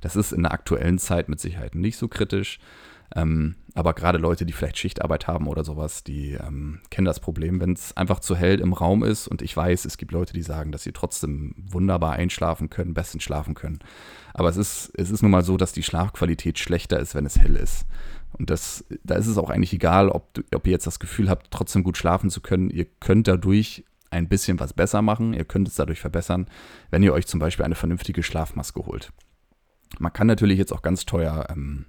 Das 0.00 0.16
ist 0.16 0.32
in 0.32 0.42
der 0.42 0.52
aktuellen 0.52 0.98
Zeit 0.98 1.28
mit 1.28 1.40
Sicherheit 1.40 1.74
nicht 1.74 1.98
so 1.98 2.08
kritisch. 2.08 2.58
Ähm, 3.14 3.56
aber 3.74 3.94
gerade 3.94 4.18
Leute, 4.18 4.46
die 4.46 4.52
vielleicht 4.52 4.78
Schichtarbeit 4.78 5.26
haben 5.26 5.46
oder 5.46 5.64
sowas, 5.64 6.04
die 6.04 6.32
ähm, 6.32 6.80
kennen 6.90 7.04
das 7.04 7.20
Problem, 7.20 7.60
wenn 7.60 7.72
es 7.72 7.96
einfach 7.96 8.20
zu 8.20 8.36
hell 8.36 8.60
im 8.60 8.72
Raum 8.72 9.02
ist. 9.02 9.28
Und 9.28 9.42
ich 9.42 9.56
weiß, 9.56 9.84
es 9.84 9.98
gibt 9.98 10.12
Leute, 10.12 10.32
die 10.32 10.42
sagen, 10.42 10.72
dass 10.72 10.82
sie 10.82 10.92
trotzdem 10.92 11.54
wunderbar 11.56 12.12
einschlafen 12.12 12.70
können, 12.70 12.94
bestens 12.94 13.22
schlafen 13.22 13.54
können. 13.54 13.80
Aber 14.34 14.48
es 14.48 14.56
ist, 14.56 14.92
es 14.96 15.10
ist 15.10 15.22
nun 15.22 15.30
mal 15.30 15.44
so, 15.44 15.56
dass 15.56 15.72
die 15.72 15.82
Schlafqualität 15.82 16.58
schlechter 16.58 16.98
ist, 17.00 17.14
wenn 17.14 17.26
es 17.26 17.38
hell 17.38 17.56
ist. 17.56 17.86
Und 18.38 18.48
das, 18.48 18.84
da 19.04 19.16
ist 19.16 19.26
es 19.26 19.36
auch 19.36 19.50
eigentlich 19.50 19.74
egal, 19.74 20.08
ob, 20.08 20.40
ob 20.54 20.66
ihr 20.66 20.72
jetzt 20.72 20.86
das 20.86 20.98
Gefühl 20.98 21.28
habt, 21.28 21.50
trotzdem 21.50 21.82
gut 21.82 21.98
schlafen 21.98 22.30
zu 22.30 22.40
können. 22.40 22.70
Ihr 22.70 22.86
könnt 23.00 23.28
dadurch 23.28 23.84
ein 24.10 24.28
bisschen 24.28 24.60
was 24.60 24.72
besser 24.72 25.02
machen. 25.02 25.34
Ihr 25.34 25.44
könnt 25.44 25.68
es 25.68 25.74
dadurch 25.74 26.00
verbessern, 26.00 26.46
wenn 26.90 27.02
ihr 27.02 27.12
euch 27.12 27.26
zum 27.26 27.40
Beispiel 27.40 27.64
eine 27.64 27.74
vernünftige 27.74 28.22
Schlafmaske 28.22 28.86
holt. 28.86 29.12
Man 29.98 30.12
kann 30.12 30.26
natürlich 30.26 30.58
jetzt 30.58 30.72
auch 30.72 30.82
ganz 30.82 31.04
teuer 31.04 31.46
ähm, 31.50 31.86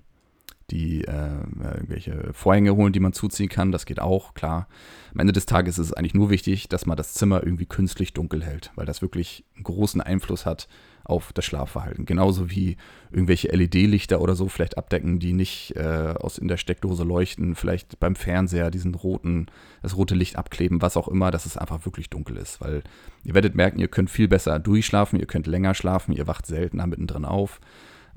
die 0.72 1.04
äh, 1.04 1.40
irgendwelche 1.76 2.34
Vorhänge 2.34 2.76
holen, 2.76 2.94
die 2.94 3.00
man 3.00 3.14
zuziehen 3.14 3.50
kann. 3.50 3.72
Das 3.72 3.86
geht 3.86 4.00
auch, 4.00 4.34
klar. 4.34 4.68
Am 5.14 5.20
Ende 5.20 5.34
des 5.34 5.46
Tages 5.46 5.78
ist 5.78 5.88
es 5.88 5.94
eigentlich 5.94 6.14
nur 6.14 6.30
wichtig, 6.30 6.70
dass 6.70 6.86
man 6.86 6.98
das 6.98 7.14
Zimmer 7.14 7.44
irgendwie 7.44 7.66
künstlich 7.66 8.14
dunkel 8.14 8.44
hält, 8.44 8.72
weil 8.76 8.86
das 8.86 9.02
wirklich 9.02 9.46
einen 9.56 9.64
großen 9.64 10.02
Einfluss 10.02 10.46
hat 10.46 10.68
auf 11.06 11.34
das 11.34 11.46
Schlafverhalten. 11.46 12.06
Genauso 12.06 12.50
wie 12.50 12.78
irgendwelche 13.12 13.50
LED-Lichter 13.50 14.22
oder 14.22 14.36
so 14.36 14.48
vielleicht 14.48 14.78
abdecken, 14.78 15.20
die 15.20 15.34
nicht 15.34 15.76
äh, 15.76 16.14
aus 16.18 16.38
in 16.38 16.48
der 16.48 16.58
Steckdose 16.58 17.04
leuchten, 17.04 17.56
vielleicht 17.56 18.00
beim 18.00 18.16
Fernseher 18.16 18.72
diesen 18.72 18.96
roten, 18.96 19.48
das 19.82 19.98
rote 19.98 20.16
Licht 20.16 20.38
abkleben, 20.38 20.82
was 20.82 20.96
auch 20.96 21.10
immer, 21.10 21.30
dass 21.30 21.46
es 21.46 21.58
einfach 21.58 21.86
wirklich 21.86 22.10
dunkel 22.10 22.38
ist. 22.38 22.62
Weil 22.62 22.84
ihr 23.24 23.34
werdet 23.34 23.56
merken, 23.56 23.80
ihr 23.80 23.90
könnt 23.90 24.10
viel 24.10 24.30
besser 24.30 24.60
durchschlafen, 24.60 25.20
ihr 25.20 25.26
könnt 25.26 25.48
länger 25.48 25.74
schlafen, 25.74 26.14
ihr 26.14 26.28
wacht 26.28 26.46
seltener 26.46 26.88
mittendrin 26.88 27.26
auf. 27.26 27.60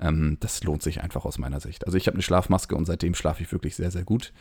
Ähm, 0.01 0.37
das 0.41 0.63
lohnt 0.65 0.83
sich 0.83 1.03
einfach 1.03 1.25
aus 1.25 1.39
meiner 1.39 1.61
Sicht. 1.61 1.87
Also 1.87 1.97
ich 1.97 2.07
habe 2.07 2.17
eine 2.17 2.23
Schlafmaske 2.23 2.75
und 2.75 2.85
seitdem 2.85 3.15
schlafe 3.15 3.43
ich 3.43 3.53
wirklich 3.53 3.77
sehr, 3.77 3.91
sehr 3.91 4.05
gut. 4.05 4.33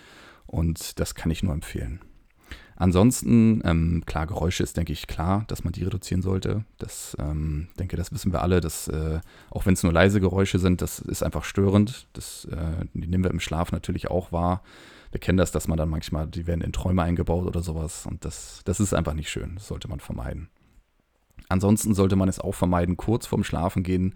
Und 0.47 0.99
das 0.99 1.15
kann 1.15 1.31
ich 1.31 1.43
nur 1.43 1.53
empfehlen. 1.53 2.01
Ansonsten, 2.77 3.61
ähm, 3.63 4.03
klar, 4.05 4.27
Geräusche 4.27 4.61
ist, 4.61 4.75
denke 4.75 4.91
ich, 4.91 5.07
klar, 5.07 5.45
dass 5.47 5.63
man 5.63 5.71
die 5.71 5.83
reduzieren 5.83 6.21
sollte. 6.21 6.65
Das, 6.77 7.15
ähm, 7.19 7.69
denke, 7.79 7.95
das 7.95 8.11
wissen 8.11 8.33
wir 8.33 8.41
alle, 8.41 8.59
dass, 8.59 8.89
äh, 8.89 9.21
auch 9.49 9.65
wenn 9.65 9.75
es 9.75 9.83
nur 9.83 9.93
leise 9.93 10.19
Geräusche 10.19 10.59
sind, 10.59 10.81
das 10.81 10.99
ist 10.99 11.23
einfach 11.23 11.45
störend. 11.45 12.07
Das, 12.13 12.45
äh, 12.45 12.85
nehmen 12.93 13.23
wir 13.23 13.31
im 13.31 13.39
Schlaf 13.39 13.71
natürlich 13.71 14.11
auch 14.11 14.33
wahr. 14.33 14.61
Wir 15.11 15.21
kennen 15.21 15.37
das, 15.37 15.53
dass 15.53 15.69
man 15.69 15.77
dann 15.77 15.87
manchmal, 15.87 16.27
die 16.27 16.47
werden 16.47 16.59
in 16.59 16.73
Träume 16.73 17.01
eingebaut 17.03 17.45
oder 17.45 17.61
sowas. 17.61 18.05
Und 18.05 18.25
das, 18.25 18.61
das 18.65 18.81
ist 18.81 18.93
einfach 18.93 19.13
nicht 19.13 19.29
schön. 19.29 19.55
Das 19.55 19.67
sollte 19.67 19.87
man 19.87 20.01
vermeiden. 20.01 20.49
Ansonsten 21.47 21.93
sollte 21.93 22.17
man 22.17 22.27
es 22.27 22.39
auch 22.39 22.55
vermeiden, 22.55 22.97
kurz 22.97 23.25
vorm 23.25 23.45
Schlafengehen 23.45 24.15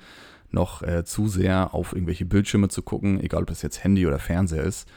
noch 0.52 0.82
äh, 0.82 1.04
zu 1.06 1.28
sehr 1.28 1.74
auf 1.74 1.94
irgendwelche 1.94 2.26
Bildschirme 2.26 2.70
zu 2.70 2.82
gucken, 2.82 3.22
egal 3.22 3.44
ob 3.44 3.50
es 3.50 3.62
jetzt 3.62 3.84
Handy 3.84 4.06
oder 4.06 4.20
Fernseher 4.20 4.64
ist, 4.64 4.88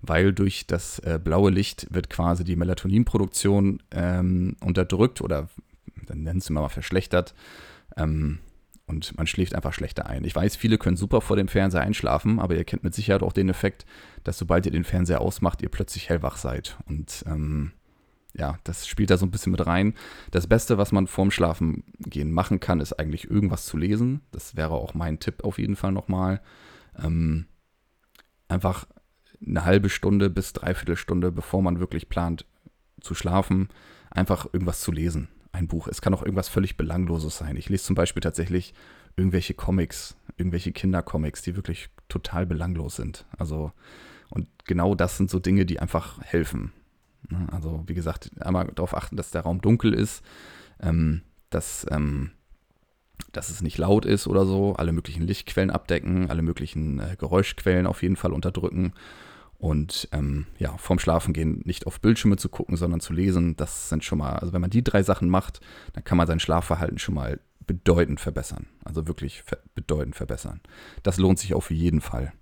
weil 0.00 0.32
durch 0.32 0.66
das 0.66 0.98
äh, 1.00 1.20
blaue 1.22 1.50
Licht 1.50 1.86
wird 1.90 2.10
quasi 2.10 2.44
die 2.44 2.56
Melatoninproduktion 2.56 3.82
ähm, 3.90 4.56
unterdrückt 4.60 5.20
oder 5.20 5.48
dann 6.06 6.22
nennen 6.22 6.40
sie 6.40 6.52
mal 6.52 6.68
verschlechtert. 6.68 7.34
Ähm, 7.96 8.38
und 8.86 9.16
man 9.16 9.26
schläft 9.26 9.54
einfach 9.54 9.72
schlechter 9.72 10.06
ein. 10.06 10.24
Ich 10.24 10.34
weiß, 10.34 10.56
viele 10.56 10.76
können 10.76 10.96
super 10.96 11.20
vor 11.20 11.36
dem 11.36 11.48
Fernseher 11.48 11.82
einschlafen, 11.82 12.40
aber 12.40 12.56
ihr 12.56 12.64
kennt 12.64 12.84
mit 12.84 12.94
Sicherheit 12.94 13.22
auch 13.22 13.32
den 13.32 13.48
Effekt, 13.48 13.86
dass 14.24 14.38
sobald 14.38 14.66
ihr 14.66 14.72
den 14.72 14.84
Fernseher 14.84 15.20
ausmacht, 15.20 15.62
ihr 15.62 15.68
plötzlich 15.68 16.08
hellwach 16.08 16.36
seid. 16.36 16.76
Und 16.86 17.24
ähm, 17.26 17.72
ja, 18.34 18.58
das 18.64 18.86
spielt 18.86 19.10
da 19.10 19.18
so 19.18 19.26
ein 19.26 19.30
bisschen 19.30 19.52
mit 19.52 19.66
rein. 19.66 19.94
Das 20.30 20.46
Beste, 20.46 20.78
was 20.78 20.92
man 20.92 21.06
vorm 21.06 21.30
Schlafen 21.30 21.84
gehen 21.98 22.32
machen 22.32 22.60
kann, 22.60 22.80
ist 22.80 22.94
eigentlich 22.94 23.30
irgendwas 23.30 23.66
zu 23.66 23.76
lesen. 23.76 24.22
Das 24.30 24.56
wäre 24.56 24.72
auch 24.72 24.94
mein 24.94 25.18
Tipp 25.18 25.44
auf 25.44 25.58
jeden 25.58 25.76
Fall 25.76 25.92
nochmal. 25.92 26.40
Ähm, 26.98 27.46
einfach 28.48 28.86
eine 29.44 29.64
halbe 29.64 29.90
Stunde 29.90 30.30
bis 30.30 30.52
dreiviertel 30.52 30.96
Stunde, 30.96 31.32
bevor 31.32 31.62
man 31.62 31.80
wirklich 31.80 32.08
plant 32.08 32.46
zu 33.00 33.14
schlafen, 33.14 33.68
einfach 34.10 34.46
irgendwas 34.52 34.80
zu 34.80 34.92
lesen. 34.92 35.28
ein 35.52 35.68
Buch. 35.68 35.86
Es 35.86 36.00
kann 36.00 36.14
auch 36.14 36.22
irgendwas 36.22 36.48
völlig 36.48 36.76
Belangloses 36.76 37.36
sein. 37.36 37.56
Ich 37.56 37.68
lese 37.68 37.84
zum 37.84 37.94
Beispiel 37.94 38.22
tatsächlich 38.22 38.72
irgendwelche 39.16 39.52
Comics, 39.52 40.16
irgendwelche 40.38 40.72
Kindercomics, 40.72 41.42
die 41.42 41.56
wirklich 41.56 41.90
total 42.08 42.46
belanglos 42.46 42.96
sind. 42.96 43.26
Also, 43.36 43.72
und 44.30 44.48
genau 44.64 44.94
das 44.94 45.18
sind 45.18 45.28
so 45.28 45.38
Dinge, 45.38 45.66
die 45.66 45.78
einfach 45.78 46.22
helfen. 46.22 46.72
Ne? 47.28 47.46
Also, 47.50 47.82
wie 47.86 47.94
gesagt, 47.94 48.30
einmal 48.40 48.66
darauf 48.74 48.96
achten, 48.96 49.16
dass 49.16 49.30
der 49.30 49.42
Raum 49.42 49.60
dunkel 49.60 49.94
ist, 49.94 50.22
ähm, 50.80 51.22
dass, 51.50 51.86
ähm, 51.90 52.30
dass 53.32 53.50
es 53.50 53.62
nicht 53.62 53.78
laut 53.78 54.04
ist 54.04 54.26
oder 54.26 54.44
so, 54.44 54.74
alle 54.74 54.92
möglichen 54.92 55.22
Lichtquellen 55.22 55.70
abdecken, 55.70 56.30
alle 56.30 56.42
möglichen 56.42 56.98
äh, 56.98 57.16
Geräuschquellen 57.18 57.86
auf 57.86 58.02
jeden 58.02 58.16
Fall 58.16 58.32
unterdrücken 58.32 58.92
und 59.62 60.08
ähm, 60.10 60.46
ja, 60.58 60.76
vorm 60.76 60.98
Schlafengehen 60.98 61.62
nicht 61.64 61.86
auf 61.86 62.00
Bildschirme 62.00 62.36
zu 62.36 62.48
gucken, 62.48 62.76
sondern 62.76 62.98
zu 62.98 63.12
lesen, 63.12 63.54
das 63.54 63.88
sind 63.88 64.02
schon 64.02 64.18
mal, 64.18 64.32
also 64.32 64.52
wenn 64.52 64.60
man 64.60 64.70
die 64.70 64.82
drei 64.82 65.04
Sachen 65.04 65.28
macht, 65.28 65.60
dann 65.92 66.02
kann 66.02 66.18
man 66.18 66.26
sein 66.26 66.40
Schlafverhalten 66.40 66.98
schon 66.98 67.14
mal 67.14 67.38
bedeutend 67.64 68.20
verbessern. 68.20 68.66
Also 68.84 69.06
wirklich 69.06 69.44
ver 69.44 69.58
bedeutend 69.76 70.16
verbessern. 70.16 70.60
Das 71.04 71.16
lohnt 71.16 71.38
sich 71.38 71.54
auf 71.54 71.70
jeden 71.70 72.00
Fall. 72.00 72.32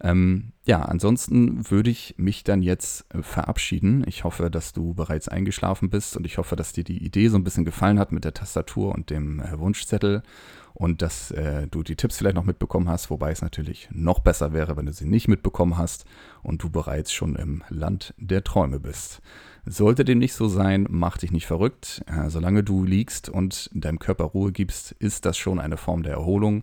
Ähm, 0.00 0.52
ja, 0.64 0.82
ansonsten 0.82 1.68
würde 1.70 1.90
ich 1.90 2.14
mich 2.18 2.44
dann 2.44 2.62
jetzt 2.62 3.06
äh, 3.12 3.22
verabschieden. 3.22 4.04
Ich 4.06 4.24
hoffe, 4.24 4.50
dass 4.50 4.72
du 4.72 4.94
bereits 4.94 5.28
eingeschlafen 5.28 5.90
bist 5.90 6.16
und 6.16 6.24
ich 6.24 6.38
hoffe, 6.38 6.56
dass 6.56 6.72
dir 6.72 6.84
die 6.84 7.04
Idee 7.04 7.28
so 7.28 7.36
ein 7.36 7.44
bisschen 7.44 7.64
gefallen 7.64 7.98
hat 7.98 8.12
mit 8.12 8.24
der 8.24 8.34
Tastatur 8.34 8.94
und 8.94 9.10
dem 9.10 9.40
äh, 9.40 9.58
Wunschzettel 9.58 10.22
und 10.74 11.02
dass 11.02 11.32
äh, 11.32 11.66
du 11.66 11.82
die 11.82 11.96
Tipps 11.96 12.18
vielleicht 12.18 12.36
noch 12.36 12.44
mitbekommen 12.44 12.88
hast, 12.88 13.10
wobei 13.10 13.32
es 13.32 13.42
natürlich 13.42 13.88
noch 13.90 14.20
besser 14.20 14.52
wäre, 14.52 14.76
wenn 14.76 14.86
du 14.86 14.92
sie 14.92 15.06
nicht 15.06 15.26
mitbekommen 15.26 15.76
hast 15.76 16.04
und 16.42 16.62
du 16.62 16.70
bereits 16.70 17.12
schon 17.12 17.34
im 17.34 17.64
Land 17.68 18.14
der 18.16 18.44
Träume 18.44 18.78
bist. 18.78 19.20
Sollte 19.66 20.04
dem 20.04 20.18
nicht 20.18 20.34
so 20.34 20.48
sein, 20.48 20.86
mach 20.88 21.18
dich 21.18 21.32
nicht 21.32 21.46
verrückt. 21.46 22.02
Äh, 22.06 22.30
solange 22.30 22.62
du 22.62 22.84
liegst 22.84 23.28
und 23.28 23.68
deinem 23.74 23.98
Körper 23.98 24.24
Ruhe 24.24 24.52
gibst, 24.52 24.92
ist 24.92 25.24
das 25.26 25.36
schon 25.36 25.58
eine 25.58 25.76
Form 25.76 26.04
der 26.04 26.12
Erholung. 26.12 26.62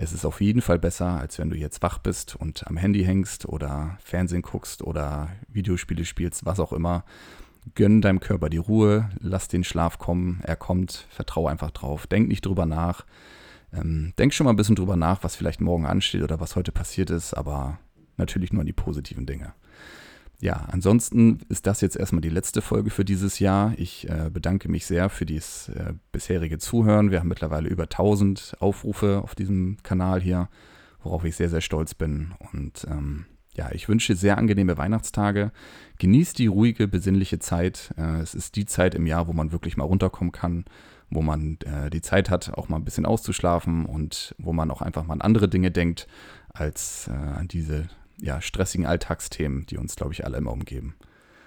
Es 0.00 0.12
ist 0.12 0.24
auf 0.24 0.40
jeden 0.40 0.62
Fall 0.62 0.78
besser, 0.78 1.18
als 1.18 1.40
wenn 1.40 1.50
du 1.50 1.56
jetzt 1.56 1.82
wach 1.82 1.98
bist 1.98 2.36
und 2.36 2.64
am 2.68 2.76
Handy 2.76 3.02
hängst 3.02 3.46
oder 3.46 3.98
Fernsehen 4.00 4.42
guckst 4.42 4.82
oder 4.82 5.28
Videospiele 5.48 6.04
spielst, 6.04 6.46
was 6.46 6.60
auch 6.60 6.72
immer. 6.72 7.04
Gönn 7.74 8.00
deinem 8.00 8.20
Körper 8.20 8.48
die 8.48 8.58
Ruhe, 8.58 9.10
lass 9.18 9.48
den 9.48 9.64
Schlaf 9.64 9.98
kommen, 9.98 10.40
er 10.44 10.54
kommt, 10.54 11.08
vertrau 11.10 11.48
einfach 11.48 11.72
drauf, 11.72 12.06
denk 12.06 12.28
nicht 12.28 12.46
drüber 12.46 12.64
nach. 12.64 13.06
Ähm, 13.72 14.14
denk 14.18 14.32
schon 14.32 14.44
mal 14.44 14.52
ein 14.52 14.56
bisschen 14.56 14.76
drüber 14.76 14.94
nach, 14.94 15.24
was 15.24 15.34
vielleicht 15.34 15.60
morgen 15.60 15.84
ansteht 15.84 16.22
oder 16.22 16.38
was 16.38 16.54
heute 16.54 16.70
passiert 16.70 17.10
ist, 17.10 17.34
aber 17.34 17.80
natürlich 18.16 18.52
nur 18.52 18.60
an 18.60 18.66
die 18.66 18.72
positiven 18.72 19.26
Dinge. 19.26 19.52
Ja, 20.40 20.66
ansonsten 20.70 21.40
ist 21.48 21.66
das 21.66 21.80
jetzt 21.80 21.96
erstmal 21.96 22.20
die 22.20 22.28
letzte 22.28 22.62
Folge 22.62 22.90
für 22.90 23.04
dieses 23.04 23.40
Jahr. 23.40 23.72
Ich 23.76 24.08
äh, 24.08 24.30
bedanke 24.32 24.68
mich 24.68 24.86
sehr 24.86 25.08
für 25.10 25.26
dieses 25.26 25.68
äh, 25.70 25.94
bisherige 26.12 26.58
Zuhören. 26.58 27.10
Wir 27.10 27.18
haben 27.18 27.28
mittlerweile 27.28 27.68
über 27.68 27.84
1000 27.84 28.56
Aufrufe 28.60 29.20
auf 29.24 29.34
diesem 29.34 29.78
Kanal 29.82 30.20
hier, 30.20 30.48
worauf 31.02 31.24
ich 31.24 31.34
sehr, 31.34 31.48
sehr 31.48 31.60
stolz 31.60 31.94
bin. 31.94 32.34
Und 32.52 32.86
ähm, 32.88 33.26
ja, 33.56 33.72
ich 33.72 33.88
wünsche 33.88 34.14
sehr 34.14 34.38
angenehme 34.38 34.78
Weihnachtstage. 34.78 35.50
Genießt 35.98 36.38
die 36.38 36.46
ruhige, 36.46 36.86
besinnliche 36.86 37.40
Zeit. 37.40 37.92
Äh, 37.98 38.20
es 38.20 38.36
ist 38.36 38.54
die 38.54 38.64
Zeit 38.66 38.94
im 38.94 39.06
Jahr, 39.06 39.26
wo 39.26 39.32
man 39.32 39.50
wirklich 39.50 39.76
mal 39.76 39.84
runterkommen 39.84 40.30
kann, 40.30 40.66
wo 41.10 41.20
man 41.20 41.58
äh, 41.64 41.90
die 41.90 42.02
Zeit 42.02 42.30
hat, 42.30 42.54
auch 42.54 42.68
mal 42.68 42.76
ein 42.76 42.84
bisschen 42.84 43.06
auszuschlafen 43.06 43.86
und 43.86 44.36
wo 44.38 44.52
man 44.52 44.70
auch 44.70 44.82
einfach 44.82 45.04
mal 45.04 45.14
an 45.14 45.20
andere 45.20 45.48
Dinge 45.48 45.72
denkt, 45.72 46.06
als 46.54 47.08
äh, 47.08 47.12
an 47.12 47.48
diese 47.48 47.88
ja, 48.20 48.40
stressigen 48.40 48.86
Alltagsthemen, 48.86 49.66
die 49.66 49.78
uns, 49.78 49.96
glaube 49.96 50.12
ich, 50.12 50.24
alle 50.24 50.38
immer 50.38 50.52
umgeben. 50.52 50.94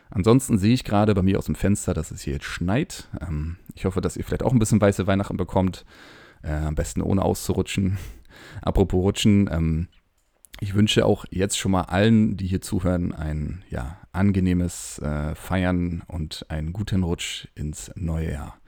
Ansonsten 0.10 0.57
sehe 0.57 0.73
ich 0.73 0.84
gerade 0.84 1.13
bei 1.13 1.21
mir 1.21 1.38
aus 1.38 1.45
dem 1.45 1.55
Fenster, 1.55 1.93
dass 1.93 2.12
es 2.12 2.21
hier 2.21 2.34
jetzt 2.34 2.45
schneit. 2.45 3.10
Ähm, 3.21 3.57
ich 3.75 3.86
hoffe, 3.86 4.01
dass 4.01 4.17
ihr 4.17 4.25
vielleicht 4.25 4.43
auch 4.43 4.51
ein 4.51 4.60
bisschen 4.60 4.81
weiße 4.81 5.07
Weihnachten 5.07 5.38
bekommt. 5.38 5.86
Äh, 6.43 6.53
am 6.53 6.75
besten 6.75 7.01
ohne 7.01 7.23
auszurutschen. 7.23 7.97
Apropos 8.62 9.01
Rutschen, 9.01 9.49
ähm, 9.51 9.88
ich 10.60 10.75
wünsche 10.75 11.05
auch 11.05 11.25
jetzt 11.31 11.57
schon 11.57 11.71
mal 11.71 11.84
allen, 11.84 12.38
die 12.38 12.45
hier 12.45 12.62
zuhören, 12.62 13.13
ein 13.13 13.63
ja, 13.69 13.97
angenehmes 14.12 14.99
äh, 14.99 15.34
Feiern 15.34 16.03
und 16.07 16.45
einen 16.49 16.73
guten 16.73 17.03
Rutsch 17.03 17.47
ins 17.55 17.91
neue 17.95 18.31
Jahr. 18.34 18.61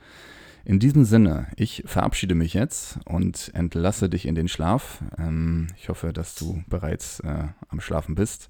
In 0.65 0.79
diesem 0.79 1.03
Sinne, 1.03 1.47
ich 1.57 1.83
verabschiede 1.85 2.35
mich 2.35 2.53
jetzt 2.53 2.97
und 3.05 3.51
entlasse 3.53 4.09
dich 4.09 4.25
in 4.25 4.35
den 4.35 4.47
Schlaf. 4.47 5.03
Ähm, 5.17 5.67
ich 5.77 5.89
hoffe, 5.89 6.13
dass 6.13 6.35
du 6.35 6.63
bereits 6.67 7.19
äh, 7.19 7.47
am 7.67 7.81
Schlafen 7.81 8.15
bist. 8.15 8.49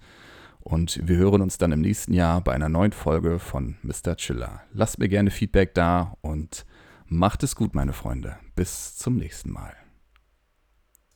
Und 0.59 0.99
wir 1.07 1.17
hören 1.17 1.41
uns 1.41 1.57
dann 1.57 1.71
im 1.71 1.81
nächsten 1.81 2.13
Jahr 2.13 2.41
bei 2.41 2.53
einer 2.53 2.69
neuen 2.69 2.93
Folge 2.93 3.39
von 3.39 3.75
Mr. 3.81 4.15
Chiller. 4.15 4.61
Lasst 4.71 4.99
mir 4.99 5.09
gerne 5.09 5.31
Feedback 5.31 5.73
da 5.73 6.15
und 6.21 6.65
macht 7.07 7.43
es 7.43 7.55
gut, 7.55 7.73
meine 7.73 7.93
Freunde. 7.93 8.37
Bis 8.55 8.95
zum 8.95 9.17
nächsten 9.17 9.51
Mal. 9.51 9.73